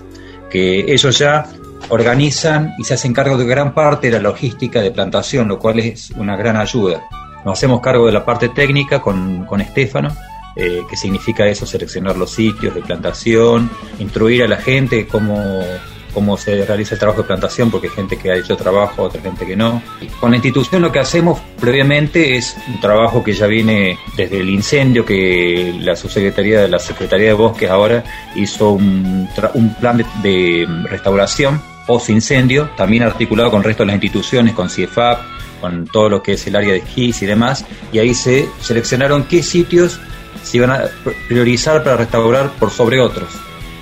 [0.49, 1.45] que ellos ya
[1.89, 5.79] organizan y se hacen cargo de gran parte de la logística de plantación, lo cual
[5.81, 7.03] es una gran ayuda.
[7.45, 10.15] Nos hacemos cargo de la parte técnica con, con Estefano,
[10.55, 15.61] eh, que significa eso, seleccionar los sitios de plantación, instruir a la gente cómo,
[16.13, 19.21] cómo se realiza el trabajo de plantación, porque hay gente que ha hecho trabajo, otra
[19.23, 19.83] gente que no.
[20.21, 24.51] Con la institución lo que hacemos previamente es un trabajo que ya viene desde el
[24.51, 28.05] incendio, que la subsecretaría de la Secretaría de Bosques ahora
[28.37, 33.89] hizo un, un plan de, de restauración post incendio, también articulado con el resto de
[33.89, 35.21] las instituciones, con CIEFAP,
[35.61, 39.25] con todo lo que es el área de GIS y demás, y ahí se seleccionaron
[39.25, 40.01] qué sitios
[40.43, 40.85] se iban a
[41.29, 43.29] priorizar para restaurar por sobre otros.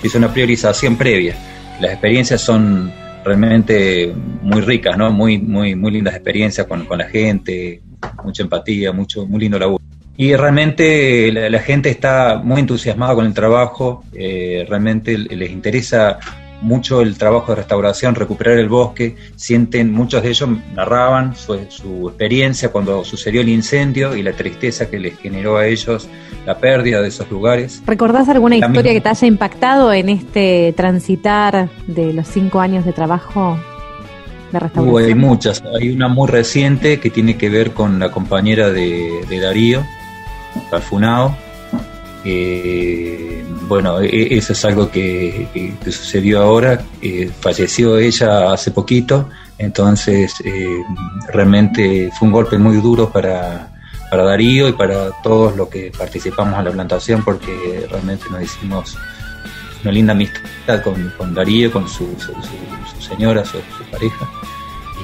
[0.01, 1.35] Se hizo una priorización previa.
[1.79, 2.91] Las experiencias son
[3.23, 5.11] realmente muy ricas, ¿no?
[5.11, 7.81] Muy, muy, muy lindas experiencias con, con la gente,
[8.23, 9.83] mucha empatía, mucho, muy lindo laburo.
[10.17, 16.19] Y realmente la, gente está muy entusiasmada con el trabajo, eh, realmente les interesa
[16.61, 22.07] mucho el trabajo de restauración, recuperar el bosque, sienten, muchos de ellos narraban su, su
[22.09, 26.07] experiencia cuando sucedió el incendio y la tristeza que les generó a ellos
[26.45, 27.81] la pérdida de esos lugares.
[27.85, 28.93] ¿Recordás alguna La historia misma.
[28.93, 33.57] que te haya impactado en este transitar de los cinco años de trabajo
[34.51, 35.17] de Uh, hay restauración?
[35.19, 35.63] muchas.
[35.79, 39.81] Hay una muy reciente que tiene que ver con la compañera de, de Darío,
[40.69, 41.35] Calfunao.
[42.25, 45.47] Eh, bueno, e- eso es algo que,
[45.85, 46.81] sucedió ahora.
[47.01, 50.67] Eh, falleció ella hace poquito, entonces eh,
[51.33, 53.69] realmente fue un golpe muy duro para,
[54.09, 58.97] para Darío y para todos los que participamos en la plantación porque realmente nos hicimos
[59.83, 63.57] una linda amistad con, Darío, con su, su- su- su señora, su
[63.91, 64.29] pareja.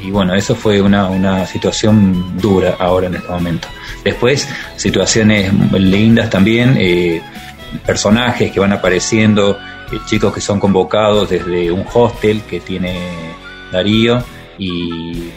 [0.03, 3.67] Y bueno, eso fue una, una situación dura ahora en este momento.
[4.03, 7.21] Después, situaciones lindas también, eh,
[7.85, 9.57] personajes que van apareciendo,
[9.91, 12.95] eh, chicos que son convocados desde un hostel que tiene
[13.71, 14.23] Darío
[14.57, 15.31] y,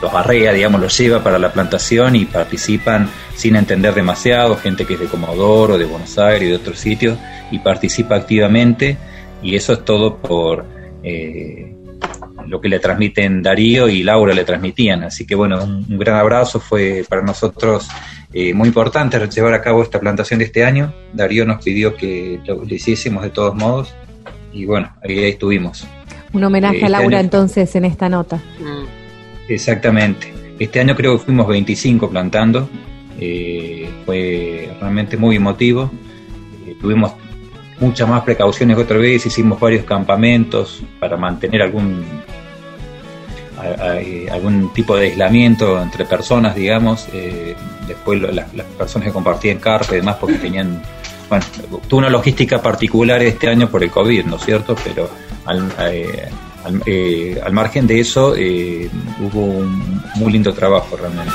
[0.00, 4.94] los arrea, digamos, los lleva para la plantación y participan sin entender demasiado, gente que
[4.94, 7.18] es de Comodoro, de Buenos Aires y de otros sitios,
[7.50, 8.96] y participa activamente,
[9.42, 10.66] y eso es todo por
[11.02, 11.74] eh,
[12.48, 15.04] lo que le transmiten Darío y Laura le transmitían.
[15.04, 17.88] Así que bueno, un, un gran abrazo, fue para nosotros
[18.32, 20.92] eh, muy importante llevar a cabo esta plantación de este año.
[21.12, 23.94] Darío nos pidió que lo, lo hiciésemos de todos modos,
[24.52, 25.86] y bueno, ahí, ahí estuvimos.
[26.32, 28.40] Un homenaje Este a Laura año- entonces en esta nota.
[29.48, 30.32] Exactamente.
[30.58, 32.68] Este año creo que fuimos 25 plantando.
[33.20, 35.90] eh, fue realmente muy emotivo.
[36.66, 37.12] Eh, tuvimos
[37.80, 39.26] muchas más precauciones que otra vez.
[39.26, 42.04] Hicimos varios campamentos para mantener algún
[44.30, 47.06] algún tipo de aislamiento entre personas, digamos.
[47.12, 47.54] Eh,
[47.86, 50.80] después lo- las, las personas que compartían carpa y demás porque tenían
[51.28, 51.44] bueno,
[51.88, 54.74] tuvo una logística particular este año por el COVID, ¿no es cierto?
[54.82, 55.10] Pero
[55.44, 56.26] al, eh,
[56.64, 58.88] al, eh, al margen de eso, eh,
[59.20, 61.32] hubo un muy lindo trabajo realmente.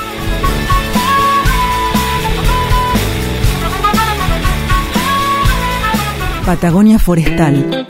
[6.44, 7.86] Patagonia Forestal.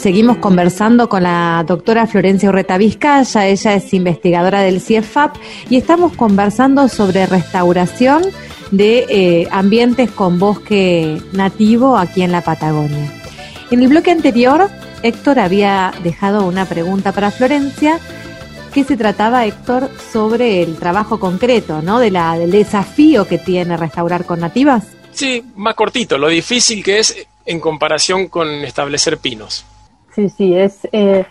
[0.00, 5.36] Seguimos conversando con la doctora Florencia Urreta Vizcaya, ella es investigadora del CIEFAP
[5.68, 8.22] y estamos conversando sobre restauración
[8.70, 13.12] de eh, ambientes con bosque nativo aquí en la Patagonia.
[13.70, 14.70] En el bloque anterior,
[15.02, 18.00] Héctor había dejado una pregunta para Florencia
[18.72, 21.98] que se trataba, Héctor, sobre el trabajo concreto, ¿no?
[21.98, 24.84] De la, del desafío que tiene restaurar con nativas.
[25.12, 29.66] Sí, más cortito, lo difícil que es en comparación con establecer pinos.
[30.14, 31.24] Sí, sí, es, eh,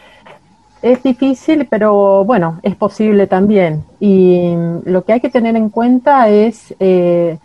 [0.82, 3.84] es difícil, pero bueno, es posible también.
[4.00, 4.54] Y
[4.86, 7.38] lo que hay que tener en cuenta es eh,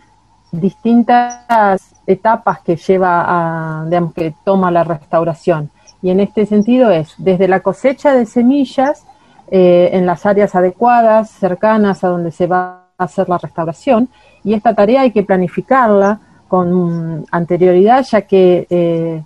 [0.53, 5.71] distintas etapas que lleva a, digamos, que toma la restauración.
[6.03, 9.05] Y en este sentido es desde la cosecha de semillas
[9.51, 14.09] eh, en las áreas adecuadas, cercanas a donde se va a hacer la restauración.
[14.45, 19.25] Y esta tarea hay que planificarla con anterioridad, ya que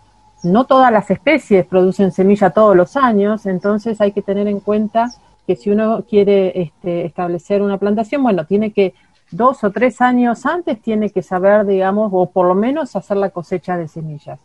[0.48, 5.10] no todas las especies producen semilla todos los años, entonces hay que tener en cuenta
[5.46, 8.94] que si uno quiere este, establecer una plantación, bueno, tiene que
[9.30, 13.30] dos o tres años antes tiene que saber, digamos, o por lo menos hacer la
[13.30, 14.38] cosecha de semillas.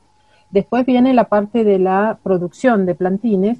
[0.50, 3.58] Después viene la parte de la producción de plantines,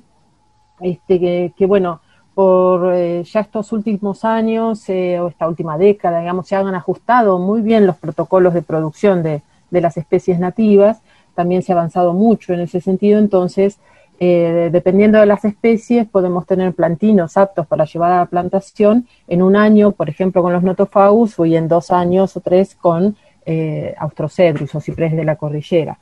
[0.80, 2.02] este, que, bueno,
[2.34, 7.40] por eh, ya estos últimos años eh, o esta última década, digamos, se han ajustado
[7.40, 11.02] muy bien los protocolos de producción de, de las especies nativas
[11.36, 13.80] también se ha avanzado mucho en ese sentido, entonces,
[14.20, 19.42] eh, dependiendo de las especies, podemos tener plantinos aptos para llevar a la plantación en
[19.42, 23.16] un año, por ejemplo, con los notofagus, o en dos años o tres con
[23.46, 25.98] eh, Austrocedrus o ciprés de la cordillera.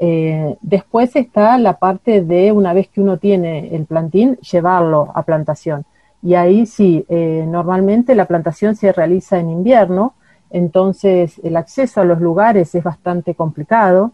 [0.00, 5.22] Eh, después está la parte de, una vez que uno tiene el plantín, llevarlo a
[5.22, 5.84] plantación.
[6.22, 10.12] Y ahí sí, normalmente la plantación se realiza en invierno,
[10.50, 14.12] entonces el acceso a los lugares es bastante complicado.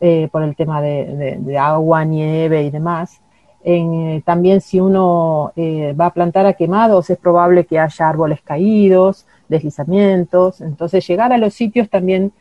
[0.00, 3.20] Eh, por el tema de, agua, nieve y demás.
[3.64, 8.40] Eh, también si uno eh, va a plantar a quemados es probable que haya árboles
[8.40, 12.32] caídos, deslizamientos, entonces llegar a los sitios también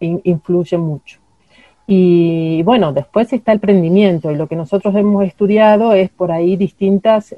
[0.00, 1.18] influye mucho.
[1.86, 6.56] Y bueno, después está el prendimiento y lo que nosotros hemos estudiado es por ahí
[6.56, 7.34] distintas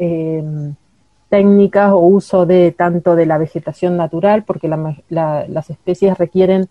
[1.28, 6.68] técnicas o uso de tanto de la vegetación natural, porque las especies requieren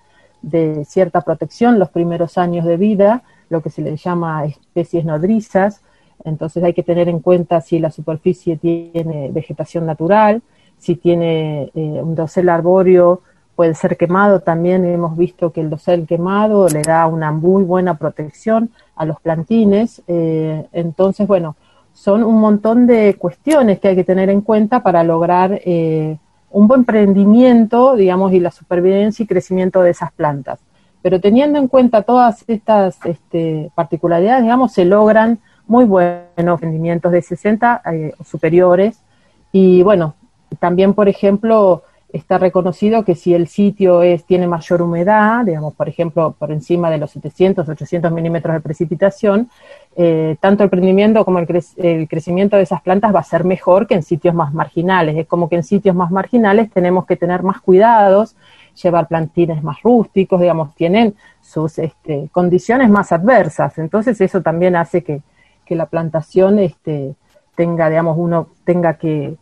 [0.49, 5.81] de cierta protección los primeros años de vida, lo que se le llama especies nodrizas.
[6.23, 10.41] Entonces hay que tener en cuenta si la superficie tiene vegetación natural,
[10.77, 13.21] si tiene eh, un dosel arbóreo,
[13.55, 14.41] puede ser quemado.
[14.41, 19.19] También hemos visto que el dosel quemado le da una muy buena protección a los
[19.19, 20.01] plantines.
[20.07, 21.55] Eh, entonces, bueno,
[21.93, 26.17] son un montón de cuestiones que hay que tener en cuenta para lograr eh,
[26.51, 30.59] un buen prendimiento, digamos, y la supervivencia y crecimiento de esas plantas.
[31.01, 37.21] Pero teniendo en cuenta todas estas este, particularidades, digamos, se logran muy buenos rendimientos de
[37.21, 39.01] 60 eh, superiores.
[39.51, 40.15] Y bueno,
[40.59, 41.83] también, por ejemplo,
[42.13, 46.89] está reconocido que si el sitio es, tiene mayor humedad, digamos, por ejemplo, por encima
[46.89, 49.49] de los 700, 800 milímetros de precipitación,
[49.95, 53.95] eh, tanto el prendimiento como el, crecimiento de esas plantas va a ser mejor que
[53.95, 55.17] en sitios más marginales.
[55.17, 58.35] Es como que en sitios más marginales tenemos que tener más cuidados,
[58.81, 63.77] llevar plantines más rústicos, digamos, tienen sus este, condiciones más adversas.
[63.79, 65.21] Entonces eso también hace que,
[65.69, 67.15] la plantación este,
[67.55, 69.35] tenga, digamos, uno tenga que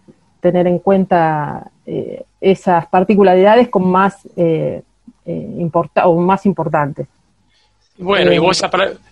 [0.52, 4.84] tener en cuenta eh, esas particularidades con más, eh,
[5.26, 5.70] eh
[6.04, 7.08] o más importantes.
[7.98, 8.62] Bueno, y vos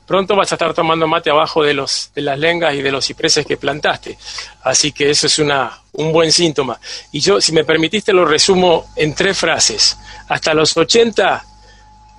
[0.05, 3.07] pronto vas a estar tomando mate abajo de, los, de las lengas y de los
[3.07, 4.17] cipreses que plantaste.
[4.61, 6.79] Así que eso es una, un buen síntoma.
[7.11, 9.97] Y yo, si me permitiste, lo resumo en tres frases.
[10.27, 11.43] Hasta los 80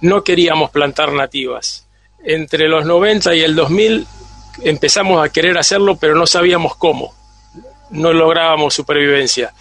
[0.01, 1.87] no queríamos plantar nativas.
[2.25, 4.07] Entre los 90 y el 2000
[4.63, 7.13] empezamos a querer hacerlo, pero no sabíamos cómo.
[7.95, 9.53] No lográbamos supervivencia.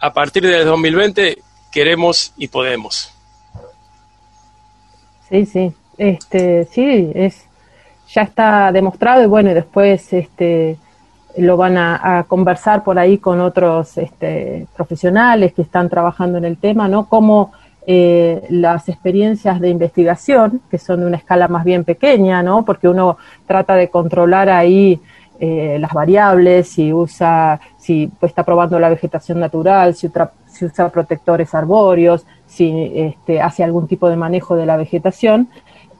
[0.00, 1.38] A partir del 2020
[1.70, 3.12] queremos y podemos.
[5.28, 7.44] Sí, sí, este, sí, es,
[8.08, 10.78] ya está demostrado y bueno, y después este,
[11.36, 16.56] lo van a, conversar por ahí con otros este, profesionales que están trabajando en el
[16.56, 17.08] tema, ¿no?
[17.08, 17.52] Cómo
[17.86, 22.64] eh, las experiencias de investigación, que son de una escala más bien pequeña, ¿no?
[22.64, 24.98] Porque uno trata de controlar ahí
[25.38, 30.10] eh, las variables, si usa, si pues, está probando la vegetación natural, si,
[30.62, 35.48] usa protectores arbóreos, si este, hace algún tipo de manejo de la vegetación.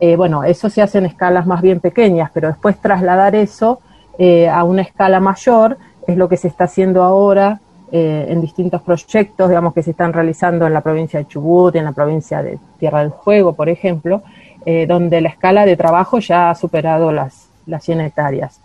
[0.00, 3.80] Eh, bueno, eso se hace en escalas más bien pequeñas, pero después trasladar eso
[4.18, 5.76] eh, a una escala mayor
[6.06, 7.60] es lo que se está haciendo ahora
[7.92, 11.92] en distintos proyectos, digamos, que se están realizando en la provincia de Chubut, en la
[11.92, 14.22] provincia de Tierra del Fuego, por ejemplo,
[14.88, 18.60] donde la escala de trabajo ya ha superado las, las 100 hectáreas.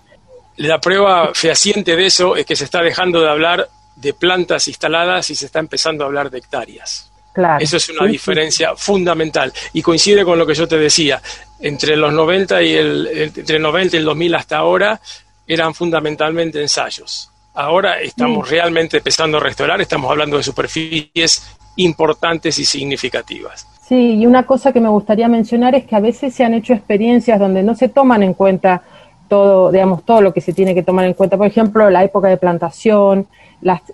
[0.58, 5.30] La prueba fehaciente de eso es que se está dejando de hablar de plantas instaladas
[5.30, 7.12] y se está empezando a hablar de hectáreas.
[7.34, 11.22] Claro, Eso es una diferencia fundamental y coincide con lo que yo te decía.
[11.62, 15.00] Entre los 90 y el, entre el 90 y el 2000 hasta ahora
[15.48, 17.30] eran fundamentalmente ensayos.
[17.54, 23.68] Ahora estamos realmente empezando a restaurar, estamos hablando de superficies importantes y significativas.
[23.88, 26.74] Sí, y una cosa que me gustaría mencionar es que a veces se han hecho
[26.74, 28.84] experiencias donde no se toman en cuenta
[29.32, 31.38] todo, digamos, todo lo que se tiene que tomar en cuenta.
[31.38, 33.28] Por ejemplo, la época de plantación,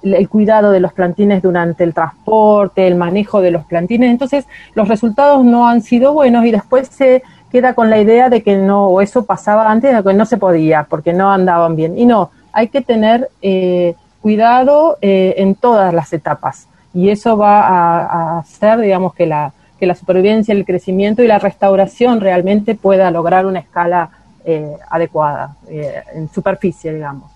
[0.02, 4.10] el cuidado de los plantines durante el transporte, el manejo de los plantines.
[4.10, 7.22] Entonces, los resultados no han sido buenos y después se
[7.52, 10.38] queda con la idea de que no, o eso pasaba antes, de que no se
[10.38, 12.00] podía, porque no andaban bien.
[12.00, 16.68] Y no, hay que tener eh, cuidado eh, en todas las etapas.
[16.96, 21.38] Y eso va a, hacer, digamos, que la, que la supervivencia, el crecimiento y la
[21.38, 24.10] restauración realmente pueda lograr una escala
[24.50, 27.30] eh, adecuada, eh, en superficie, digamos.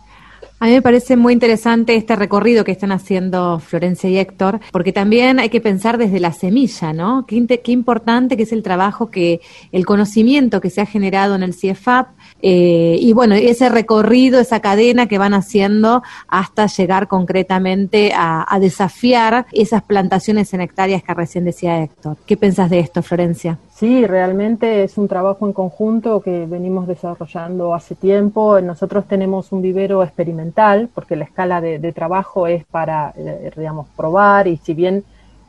[0.61, 4.93] A mí me parece muy interesante este recorrido que están haciendo Florencia y Héctor, porque
[4.93, 7.25] también hay que pensar desde la semilla, ¿no?
[7.25, 7.35] Qué,
[7.71, 9.41] importante que es el trabajo que,
[9.71, 12.09] el conocimiento que se ha generado en el CIEFAP,
[12.43, 18.59] eh, y bueno, ese recorrido, esa cadena que van haciendo hasta llegar concretamente a, a,
[18.59, 22.17] desafiar esas plantaciones en hectáreas que recién decía Héctor.
[22.25, 23.57] ¿Qué pensás de esto, Florencia?
[23.81, 28.61] Sí, realmente es un trabajo en conjunto que venimos desarrollando hace tiempo.
[28.61, 34.47] Nosotros tenemos un vivero experimental porque la escala de, trabajo es para, eh, digamos, probar
[34.47, 35.03] y si bien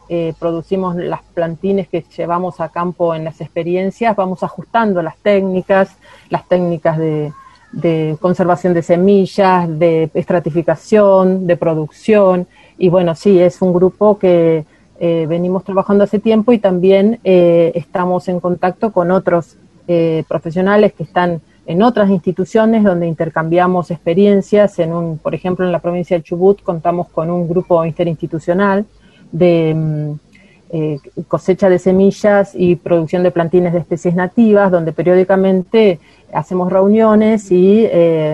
[0.08, 5.94] eh, producimos las plantines que llevamos a campo en las experiencias, vamos ajustando las técnicas,
[6.30, 12.46] las técnicas de conservación de semillas, de estratificación, de producción.
[12.78, 14.64] Y bueno, sí, es un grupo que
[15.04, 19.56] eh, venimos trabajando hace tiempo y también eh, estamos en contacto con otros
[19.88, 24.78] eh, profesionales que están en otras instituciones donde intercambiamos experiencias.
[24.78, 28.86] En un, por ejemplo, en la provincia de Chubut contamos con un grupo interinstitucional
[29.32, 35.98] de mm, cosecha de semillas y producción de plantines de especies nativas, donde periódicamente
[36.32, 37.88] hacemos reuniones y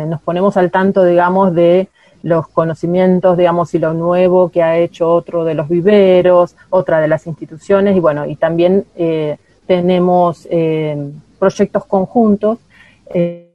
[0.06, 1.88] nos ponemos al tanto, digamos, de
[2.22, 7.08] los conocimientos, digamos, y lo nuevo que ha hecho otro de los viveros, otra de
[7.08, 12.58] las instituciones, y bueno, y también eh, tenemos eh, proyectos conjuntos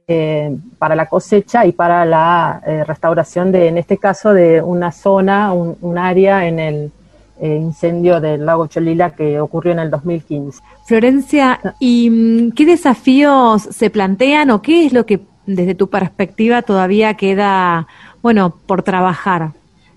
[0.06, 4.92] eh, para la cosecha y para la eh, restauración de, en este caso, de una
[4.92, 6.92] zona, un, un área en el
[7.40, 10.60] eh, incendio del lago Cholila que ocurrió en el 2015.
[10.86, 16.62] Florencia, ¿y mm, qué desafíos se plantean o qué es lo que desde tu perspectiva
[16.62, 17.88] todavía queda
[18.24, 19.50] bueno, por trabajar,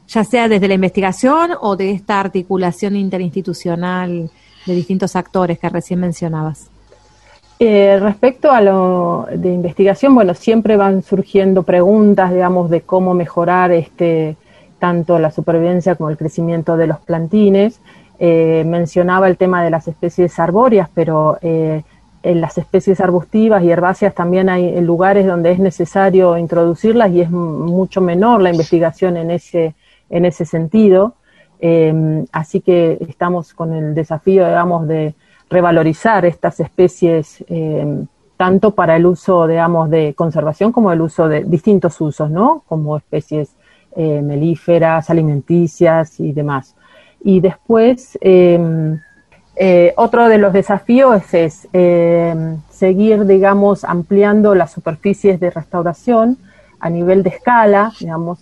[0.10, 4.30] ya sea desde la investigación o de esta articulación interinstitucional
[4.66, 6.70] de distintos actores que recién mencionabas?
[7.58, 13.72] Eh, respecto a lo de investigación, bueno, siempre van surgiendo preguntas, digamos, de cómo mejorar
[13.72, 14.36] este
[14.78, 17.80] tanto la supervivencia como el crecimiento de los plantines.
[18.20, 21.82] Eh, mencionaba el tema de las especies arbóreas, pero eh,
[22.24, 27.30] en las especies arbustivas y herbáceas también hay lugares donde es necesario introducirlas y es
[27.30, 29.76] mucho menor la investigación en ese,
[30.10, 31.16] en ese sentido.
[31.60, 35.16] Eh, así que estamos con el desafío, digamos, de
[35.50, 38.06] revalorizar estas especies eh,
[38.36, 42.64] tanto para el uso, digamos, de conservación como el uso de distintos usos, ¿no?
[42.68, 43.56] Como especies
[43.96, 46.76] eh, melíferas, alimenticias y demás.
[47.24, 48.18] Y después,
[49.60, 52.36] eh, otro de los desafíos es eh,
[52.70, 56.38] seguir, digamos, ampliando las superficies de restauración
[56.80, 58.38] a nivel de escala, digamos.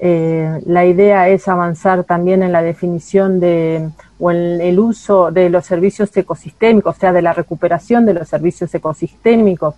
[0.00, 3.88] Eh, la idea es avanzar también en la definición de
[4.20, 8.28] o en el uso de los servicios ecosistémicos, o sea, de la recuperación de los
[8.28, 9.74] servicios ecosistémicos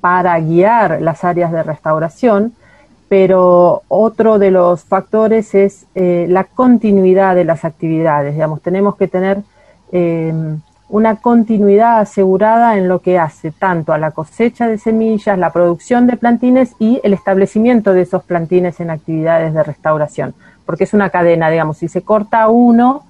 [0.00, 2.54] para guiar las áreas de restauración,
[3.08, 9.42] pero otro de los factores es la continuidad de las actividades, digamos, tenemos que tener
[9.92, 10.32] eh,
[10.88, 16.06] una continuidad asegurada en lo que hace tanto a la cosecha de semillas, la producción
[16.06, 20.34] de plantines y el establecimiento de esos plantines en actividades de restauración,
[20.66, 23.04] porque es una cadena, digamos, si se corta uno,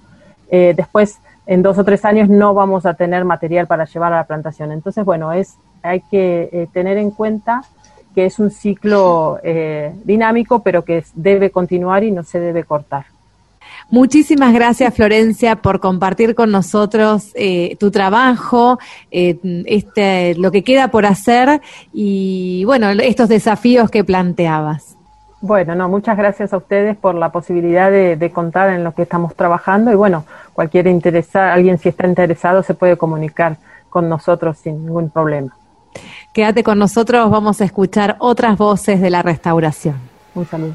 [0.51, 4.17] eh, después en dos o tres años no vamos a tener material para llevar a
[4.17, 4.73] la plantación.
[4.73, 7.63] Entonces, bueno, es hay que eh, tener en cuenta
[8.15, 13.07] que es un ciclo eh, dinámico, pero que debe continuar y no se debe cortar.
[13.91, 18.79] Muchísimas gracias, Florencia, por compartir con nosotros eh, tu trabajo,
[19.11, 19.37] eh,
[19.67, 21.61] este, lo que queda por hacer
[21.93, 24.97] y, bueno, estos desafíos que planteabas.
[25.41, 29.35] Bueno, no, muchas gracias a ustedes por la posibilidad de, contar en lo que estamos
[29.35, 33.57] trabajando y, bueno, cualquier interesado, alguien si está interesado se puede comunicar
[33.89, 35.57] con nosotros sin ningún problema.
[36.33, 39.97] Quédate con nosotros, vamos a escuchar otras voces de la restauración.
[40.35, 40.75] Un saludo.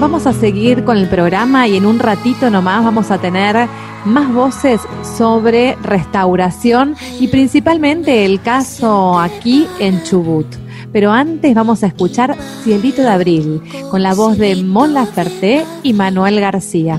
[0.00, 3.68] Vamos a seguir con el programa y en un ratito nomás vamos a tener
[4.06, 4.80] más voces
[5.18, 10.46] sobre restauración y principalmente el caso aquí en Chubut.
[10.90, 12.34] Pero antes vamos a escuchar
[12.64, 16.98] Cielito de Abril con la voz de Mon Laferte y Manuel García.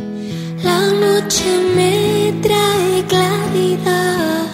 [0.63, 1.43] La noche
[1.75, 4.45] me trae claridad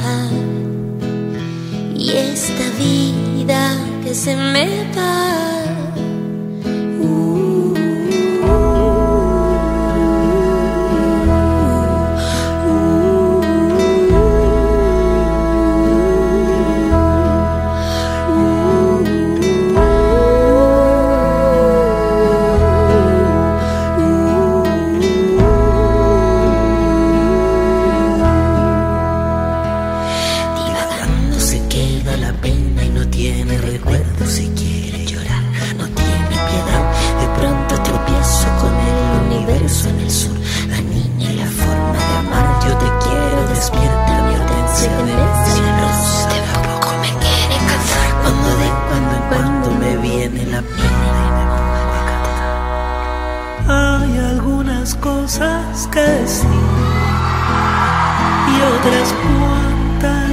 [1.97, 3.75] y esta vida
[4.05, 5.66] que se me va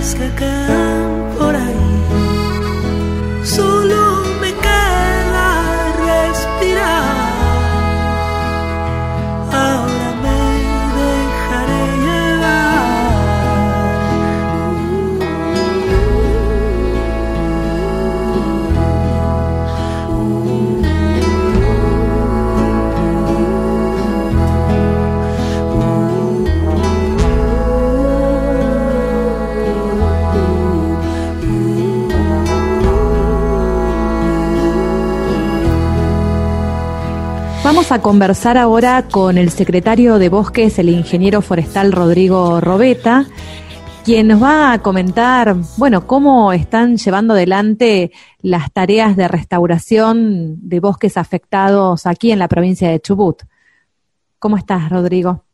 [0.05, 0.84] Terus kekal
[37.95, 43.25] a conversar ahora con el secretario de Bosques, el ingeniero forestal Rodrigo Robeta,
[44.05, 48.11] quien nos va a comentar, bueno, cómo están llevando adelante
[48.43, 53.45] las tareas de restauración de bosques afectados aquí en la provincia de Chubut.
[54.41, 55.45] ¿Cómo estás, Rodrigo?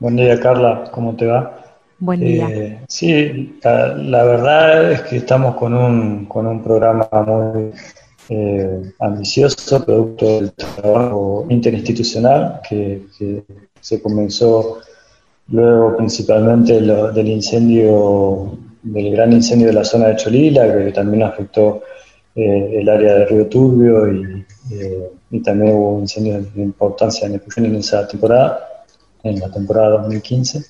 [0.00, 0.84] Buen día, Carla.
[0.90, 1.54] ¿Cómo te va?
[1.98, 2.48] Buen día.
[2.48, 7.72] Eh, sí, la, la, verdad es que estamos con un, con un programa muy
[8.28, 13.02] eh, ambicioso, producto del trabajo interinstitucional que,
[13.80, 14.78] se comenzó
[15.48, 21.82] luego principalmente del incendio, del gran incendio de la zona de Cholila, que también afectó
[22.34, 27.40] eh, el área de Río Turbio y, eh, y también hubo incendios de importancia en,
[27.64, 28.84] en esa temporada,
[29.22, 30.64] en la temporada 2015.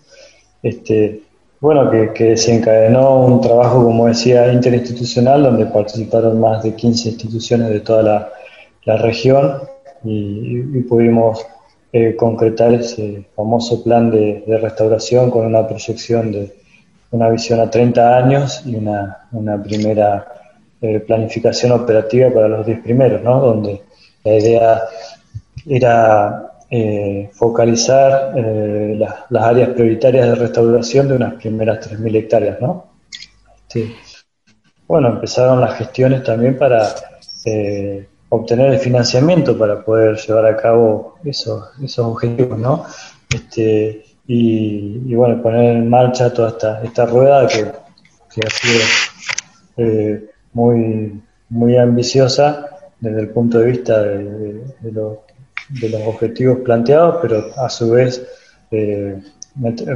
[0.62, 1.22] Este,
[1.60, 7.70] bueno, que, que desencadenó un trabajo, como decía, interinstitucional, donde participaron más de 15 instituciones
[7.70, 8.32] de toda la,
[8.98, 9.62] región
[10.04, 11.44] y, pudimos
[11.92, 16.52] eh, concretar ese famoso plan de, restauración con una proyección de
[17.10, 20.24] una visión a 30 años y una, una primera
[20.80, 23.40] eh, planificación operativa para los 10 primeros, ¿no?
[23.40, 23.82] donde
[24.22, 24.82] la idea
[25.66, 28.98] era eh, focalizar eh,
[29.30, 32.86] las áreas prioritarias de restauración de unas primeras 3.000 hectáreas, ¿no?
[34.88, 36.88] Bueno, empezaron las gestiones también para
[37.44, 42.84] eh, obtener el financiamiento para poder llevar a cabo esos, esos objetivos, ¿no?
[43.32, 47.62] Este, y, bueno, poner en marcha toda esta, esta rueda que,
[48.44, 52.66] ha sido muy, muy ambiciosa
[53.00, 55.18] desde el punto de vista de, de, los
[55.68, 58.26] de los objetivos planteados, pero a su vez
[58.70, 59.20] eh,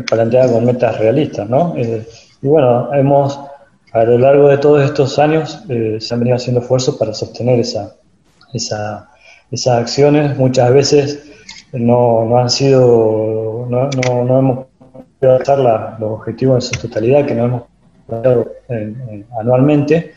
[0.09, 1.75] con metas realistas, ¿no?
[1.77, 2.07] Eh,
[2.43, 3.39] y bueno, hemos,
[3.93, 7.61] a lo largo de todos estos años, eh, se han venido haciendo esfuerzos para sostener
[7.61, 7.97] esa,
[8.53, 9.11] esa,
[9.51, 10.37] esas acciones.
[10.37, 11.31] Muchas veces
[11.73, 14.67] no, no han sido, no, no, no hemos
[15.19, 17.63] podido alcanzar los objetivos en su totalidad que nos hemos
[18.07, 18.53] planteado
[19.39, 20.15] anualmente,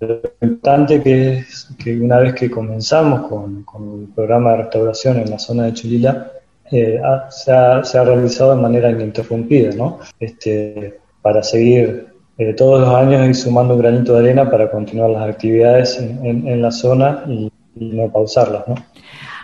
[0.00, 3.64] lo importante que es que una vez que comenzamos con,
[4.02, 6.32] el programa de restauración en la zona de Chulila,
[6.70, 7.00] eh,
[7.30, 10.00] se, ha, realizado de manera ininterrumpida, ¿no?
[10.20, 15.10] Este, para seguir eh, todos los años ir sumando un granito de arena para continuar
[15.10, 18.66] las actividades en, la zona y, no pausarlas.
[18.68, 18.74] ¿no?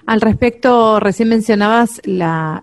[0.07, 2.63] Al respecto, recién mencionabas la,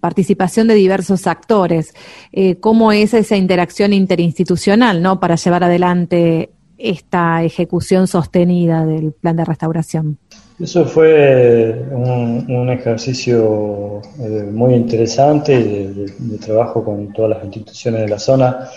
[0.00, 1.94] participación de diversos actores.
[2.32, 5.20] Eh, ¿Cómo es esa interacción interinstitucional ¿no?
[5.20, 10.18] para llevar adelante esta ejecución sostenida del plan de restauración?
[10.60, 18.18] Eso fue un, ejercicio eh, muy interesante de, trabajo con todas las instituciones de la
[18.18, 18.68] zona.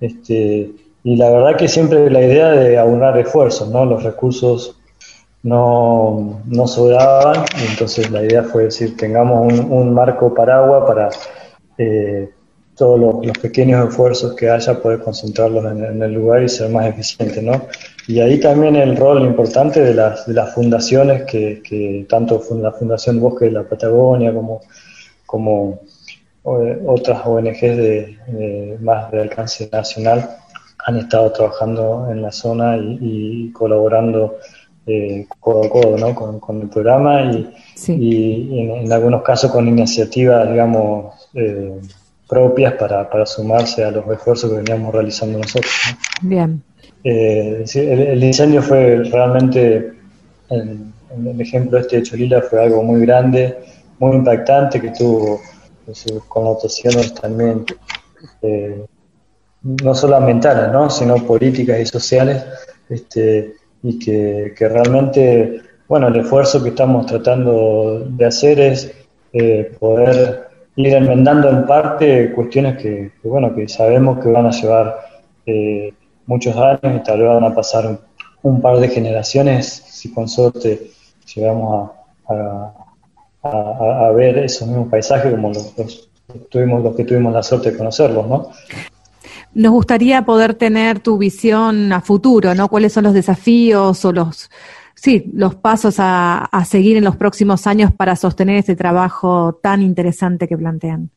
[0.00, 0.70] Este,
[1.04, 3.84] y la verdad que siempre la idea de aunar esfuerzos, ¿no?
[3.84, 4.76] Los recursos
[5.42, 11.08] no, no sobraban, entonces la idea fue decir, tengamos un, marco paraguas para
[11.78, 12.30] eh,
[12.80, 17.42] todos los, pequeños esfuerzos que haya, poder concentrarlos en, el lugar y ser más eficiente,
[17.42, 17.66] ¿no?
[18.08, 22.72] Y ahí también el rol importante de las, de las fundaciones, que, que tanto la
[22.72, 24.62] Fundación Bosque de la Patagonia como,
[25.26, 25.80] como
[26.42, 30.30] eh, otras ONGs de, más de alcance nacional
[30.86, 34.38] han estado trabajando en la zona y, colaborando
[34.86, 36.14] eh, codo a codo ¿no?
[36.14, 37.46] con, el programa y,
[37.88, 41.78] y en, algunos casos con iniciativas, digamos, eh,
[42.30, 45.72] propias para, para sumarse a los esfuerzos que veníamos realizando nosotros.
[46.22, 46.62] Bien.
[47.02, 49.94] Eh, el, incendio fue realmente,
[50.48, 50.92] en,
[51.26, 53.58] el ejemplo este de Cholila fue algo muy grande,
[53.98, 55.40] muy impactante, que tuvo
[55.92, 57.64] sus connotaciones también,
[58.42, 58.84] eh,
[59.62, 60.88] no solo ambientales, ¿no?
[60.88, 62.44] sino políticas y sociales,
[62.88, 68.92] este, y que, que, realmente, bueno, el esfuerzo que estamos tratando de hacer es
[69.32, 74.96] eh, poder ir enmendando en parte cuestiones que, bueno, que sabemos que van a llevar
[75.46, 75.92] eh,
[76.26, 77.98] muchos años y tal vez van a pasar
[78.42, 80.90] un, par de generaciones si con suerte
[81.34, 81.90] llegamos
[82.28, 82.72] a,
[83.42, 85.74] a, ver esos mismos paisajes como los,
[86.50, 88.50] tuvimos, los que tuvimos la suerte de conocerlos, ¿no?
[89.52, 92.68] Nos gustaría poder tener tu visión a futuro, ¿no?
[92.68, 94.48] ¿Cuáles son los desafíos o los
[95.00, 100.46] sí, los pasos a, seguir en los próximos años para sostener este trabajo tan interesante
[100.46, 101.10] que plantean?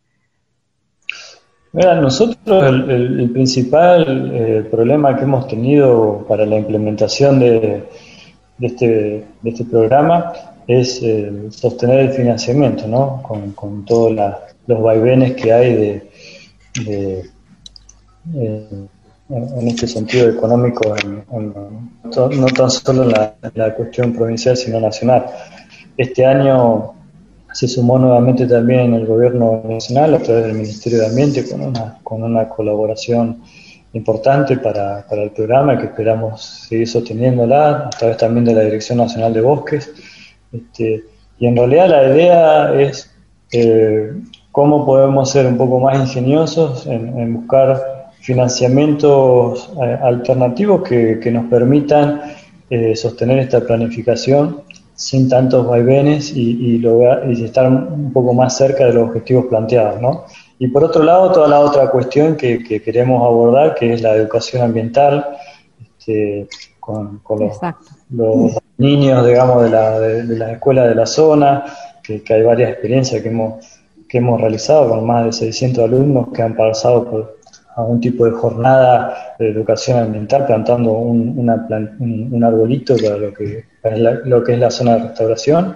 [1.74, 2.38] Mira, nosotros
[2.88, 7.84] el, principal eh, problema que hemos tenido para la implementación de,
[8.62, 10.32] este, este, programa
[10.68, 13.22] es eh, sostener el financiamiento, ¿no?
[13.24, 14.14] Con, todos
[14.68, 17.30] los vaivenes que hay de,
[18.36, 18.88] eh,
[19.30, 20.94] en este sentido económico,
[21.32, 23.12] no tan solo en
[23.56, 25.26] la, cuestión provincial, sino nacional.
[25.98, 26.94] Este año
[27.54, 32.00] se sumó nuevamente también el gobierno nacional a través del Ministerio de Ambiente con una,
[32.04, 33.42] con una colaboración
[33.94, 38.98] importante para, para el programa que esperamos seguir sosteniéndola a través también de la Dirección
[38.98, 39.92] Nacional de Bosques.
[40.52, 41.04] Este,
[41.38, 43.12] y en realidad la idea es
[43.52, 44.14] eh,
[44.52, 47.93] cómo podemos ser un poco más ingeniosos en, en buscar
[48.24, 52.22] financiamientos eh, alternativos que, nos permitan
[52.70, 54.62] eh, sostener esta planificación
[54.96, 60.02] sin tantos vaivenes y, lograr, y estar un poco más cerca de los objetivos planteados.
[60.02, 60.24] ¿no?
[60.58, 64.62] Y por otro lado, toda la otra cuestión que, queremos abordar, que es la educación
[64.62, 65.28] ambiental,
[65.82, 66.48] este,
[66.80, 67.60] con, los,
[68.78, 71.66] niños, digamos, de la, de, de las escuelas de la zona,
[72.02, 73.66] que, hay varias experiencias que hemos,
[74.08, 77.43] que hemos realizado con más de 600 alumnos que han pasado por,
[77.76, 83.66] a un tipo de jornada de educación ambiental plantando un, un, arbolito para lo que,
[83.84, 85.76] la, lo que es la zona de restauración.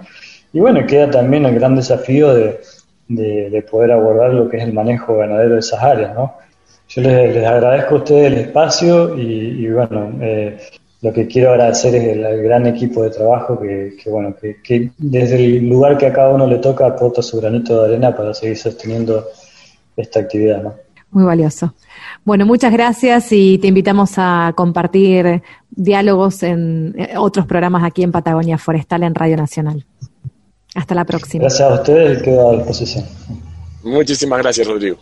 [0.52, 2.60] Y bueno, queda también el gran desafío de,
[3.08, 6.34] de, poder abordar lo que es el manejo ganadero de esas áreas, ¿no?
[6.88, 10.58] Yo les, agradezco a ustedes el espacio y, bueno, eh,
[11.02, 15.36] lo que quiero agradecer es el, gran equipo de trabajo que, que bueno, que, desde
[15.36, 18.56] el lugar que a cada uno le toca aporta su granito de arena para seguir
[18.56, 19.26] sosteniendo
[19.96, 20.74] esta actividad, ¿no?
[21.10, 21.74] Muy valioso.
[22.24, 28.12] Bueno, muchas gracias y te invitamos a compartir diálogos en eh, otros programas aquí en
[28.12, 29.86] Patagonia Forestal en Radio Nacional.
[30.74, 31.42] Hasta la próxima.
[31.42, 33.04] Gracias a ustedes y quedo a disposición.
[33.82, 34.98] Muchísimas gracias, Rodrigo.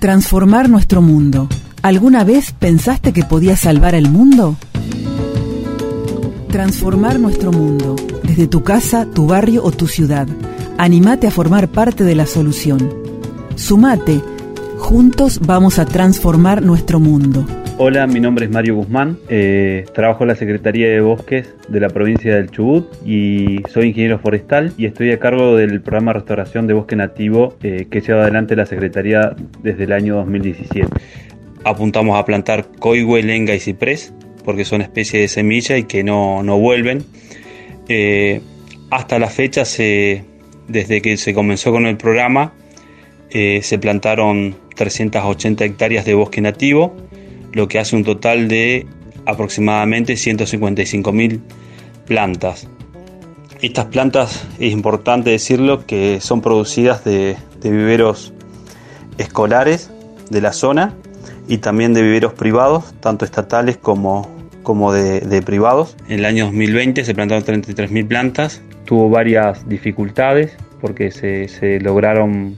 [0.00, 1.48] Transformar nuestro mundo.
[1.82, 4.56] ¿Alguna vez pensaste que podía salvar el mundo?
[6.50, 10.26] Transformar nuestro mundo, desde tu casa, tu barrio o tu ciudad.
[10.78, 13.09] Animate a formar parte de la solución.
[13.60, 14.22] Sumate
[14.78, 17.46] Juntos vamos a transformar nuestro mundo.
[17.76, 21.90] Hola, mi nombre es Mario Guzmán, eh, trabajo en la Secretaría de Bosques de la
[21.90, 26.66] provincia del Chubut y soy ingeniero forestal y estoy a cargo del programa de restauración
[26.66, 30.88] de bosque nativo eh, que lleva adelante la Secretaría desde el año 2017.
[31.64, 36.42] Apuntamos a plantar coigüe, lenga y ciprés porque son especies de semilla y que no,
[36.58, 37.04] vuelven.
[37.88, 38.40] Eh,
[38.90, 40.24] hasta la fecha, se,
[40.66, 42.54] desde que se comenzó con el programa,
[43.30, 46.96] eh, se plantaron 380 hectáreas de bosque nativo,
[47.52, 48.86] lo que hace un total de
[49.26, 51.40] aproximadamente 155.000
[52.06, 52.66] plantas.
[53.62, 58.32] Estas plantas, es importante decirlo, que son producidas de, viveros
[59.18, 59.90] escolares
[60.30, 60.94] de la zona
[61.46, 64.28] y también de viveros privados, tanto estatales como,
[64.62, 65.96] como de, privados.
[66.08, 72.56] En el año 2020 se plantaron 33.000 plantas, tuvo varias dificultades porque se lograron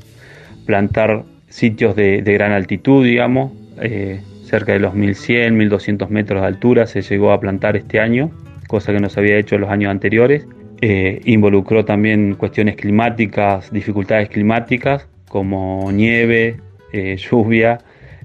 [0.66, 6.46] plantar sitios de, de, gran altitud, digamos, eh, cerca de los 1100, 1200 metros de
[6.46, 8.30] altura se llegó a plantar este año,
[8.68, 10.46] cosa que no se había hecho en los años anteriores.
[10.80, 16.56] Eh, involucró también cuestiones climáticas, dificultades climáticas como nieve,
[16.92, 17.78] eh, lluvia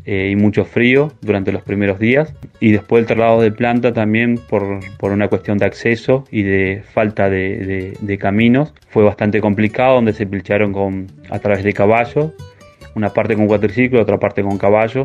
[0.10, 2.34] y mucho frío durante los primeros días.
[2.62, 6.82] Y después el traslado de planta también por, por una cuestión de acceso y de
[6.94, 8.74] falta de, de, de, caminos.
[8.90, 12.32] Fue bastante complicado donde se pilcharon con, a través de caballos,
[12.96, 15.04] una parte con cuatriciclo, otra parte con caballo.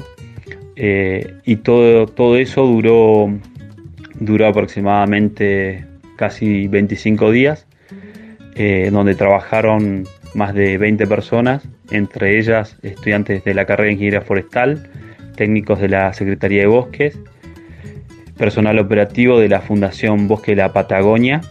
[0.77, 3.33] Eh, y todo, todo eso duró,
[4.15, 5.85] duró aproximadamente
[6.17, 7.67] casi 25 días,
[8.55, 14.23] eh, donde trabajaron más de 20 personas, entre ellas estudiantes de la carrera de Ingeniería
[14.23, 14.91] Forestal,
[15.37, 17.19] técnicos de la Secretaría de Bosques,
[18.37, 21.43] personal operativo de la Fundación Bosque de la Patagonia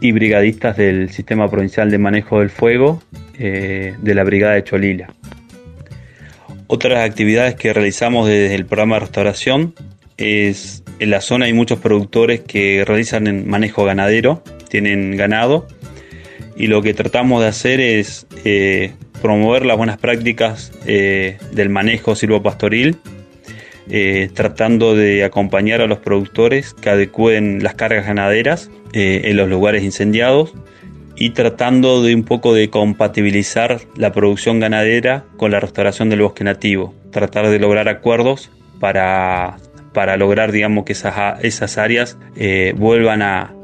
[0.00, 3.02] y brigadistas del Sistema Provincial de Manejo del Fuego
[3.38, 5.08] eh, de la Brigada de Cholila.
[6.66, 9.74] Otras actividades que realizamos desde el programa de restauración
[10.16, 15.66] es en la zona hay muchos productores que realizan manejo ganadero, tienen ganado
[16.56, 18.92] y lo que tratamos de hacer es eh,
[19.24, 22.98] promover las buenas prácticas eh, del manejo silvopastoril,
[23.88, 29.48] eh, tratando de acompañar a los productores que adecúen las cargas ganaderas eh, en los
[29.48, 30.52] lugares incendiados
[31.16, 36.44] y tratando de un poco de compatibilizar la producción ganadera con la restauración del bosque
[36.44, 39.56] nativo, tratar de lograr acuerdos para,
[39.94, 43.54] para lograr digamos que esas, esas áreas eh, vuelvan a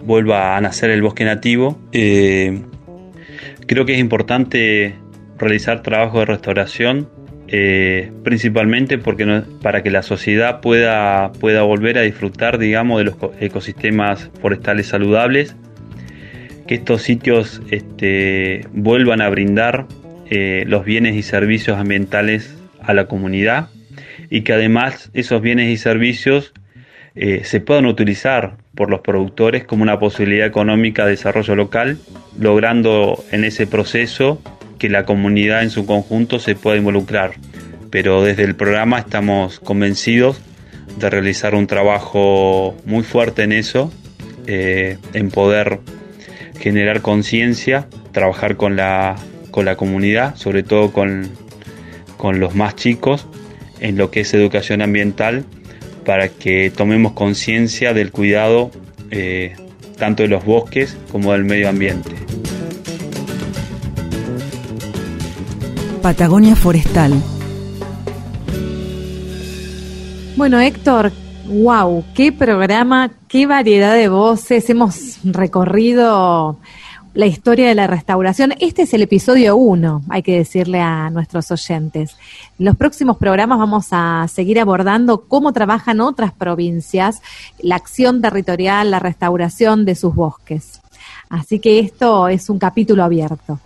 [0.00, 1.76] vuelva a nacer el bosque nativo.
[1.90, 4.94] Creo que es importante
[5.38, 7.08] realizar trabajo de restauración
[7.50, 13.16] eh, principalmente porque para que la sociedad pueda, pueda volver a disfrutar digamos de los
[13.40, 15.56] ecosistemas forestales saludables
[16.66, 19.86] que estos sitios este, vuelvan a brindar
[20.30, 23.68] eh, los bienes y servicios ambientales a la comunidad
[24.28, 26.52] y que además esos bienes y servicios
[27.14, 31.98] eh, se puedan utilizar por los productores como una posibilidad económica de desarrollo local,
[32.38, 34.40] logrando en ese proceso
[34.78, 37.32] que la comunidad en su conjunto se pueda involucrar.
[37.90, 40.40] Pero desde el programa estamos convencidos
[40.98, 43.92] de realizar un trabajo muy fuerte en eso,
[44.46, 45.80] eh, en poder
[46.58, 49.16] generar conciencia, trabajar con la,
[49.50, 51.30] con la comunidad, sobre todo con,
[52.16, 53.26] con los más chicos,
[53.80, 55.44] en lo que es educación ambiental,
[56.04, 58.70] para que tomemos conciencia del cuidado
[59.10, 59.54] eh,
[59.98, 62.12] tanto de los bosques como del medio ambiente.
[65.98, 67.12] Patagonia Forestal.
[70.36, 71.12] Bueno, Héctor,
[71.46, 74.70] wow, qué programa, qué variedad de voces.
[74.70, 76.58] Hemos recorrido
[77.14, 78.54] la historia de la restauración.
[78.60, 82.16] Este es el episodio 1, hay que decirle a nuestros oyentes.
[82.58, 87.20] En los próximos programas vamos a seguir abordando cómo trabajan otras provincias,
[87.58, 90.80] la acción territorial, la restauración de sus bosques.
[91.30, 93.58] Así que esto es un capítulo abierto.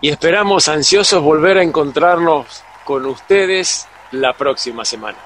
[0.00, 5.18] Y esperamos ansiosos volver a encontrarnos con ustedes la próxima semana.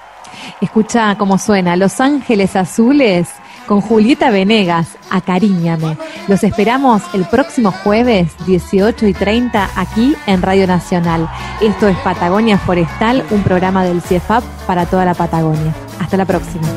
[0.61, 3.29] Escucha cómo suena Los Ángeles Azules
[3.67, 5.97] con Julieta Venegas, Acariñame.
[6.27, 11.29] Los esperamos el próximo jueves 18 y 30 aquí en Radio Nacional.
[11.61, 15.73] Esto es Patagonia Forestal, un programa del CIEFAP para toda la Patagonia.
[15.99, 16.67] Hasta la próxima.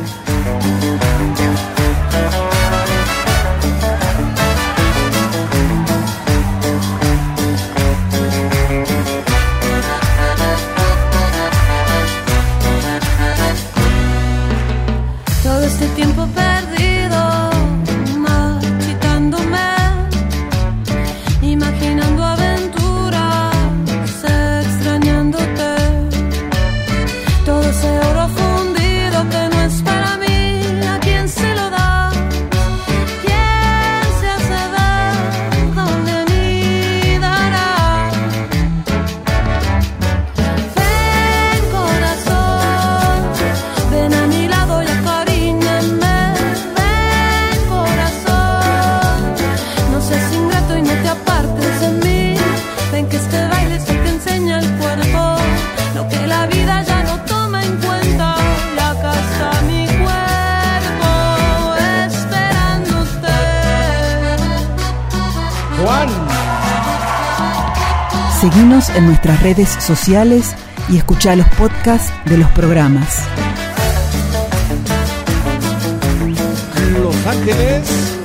[68.77, 70.55] En nuestras redes sociales
[70.91, 73.23] y escucha los podcasts de los programas.
[76.93, 78.16] Los Ángeles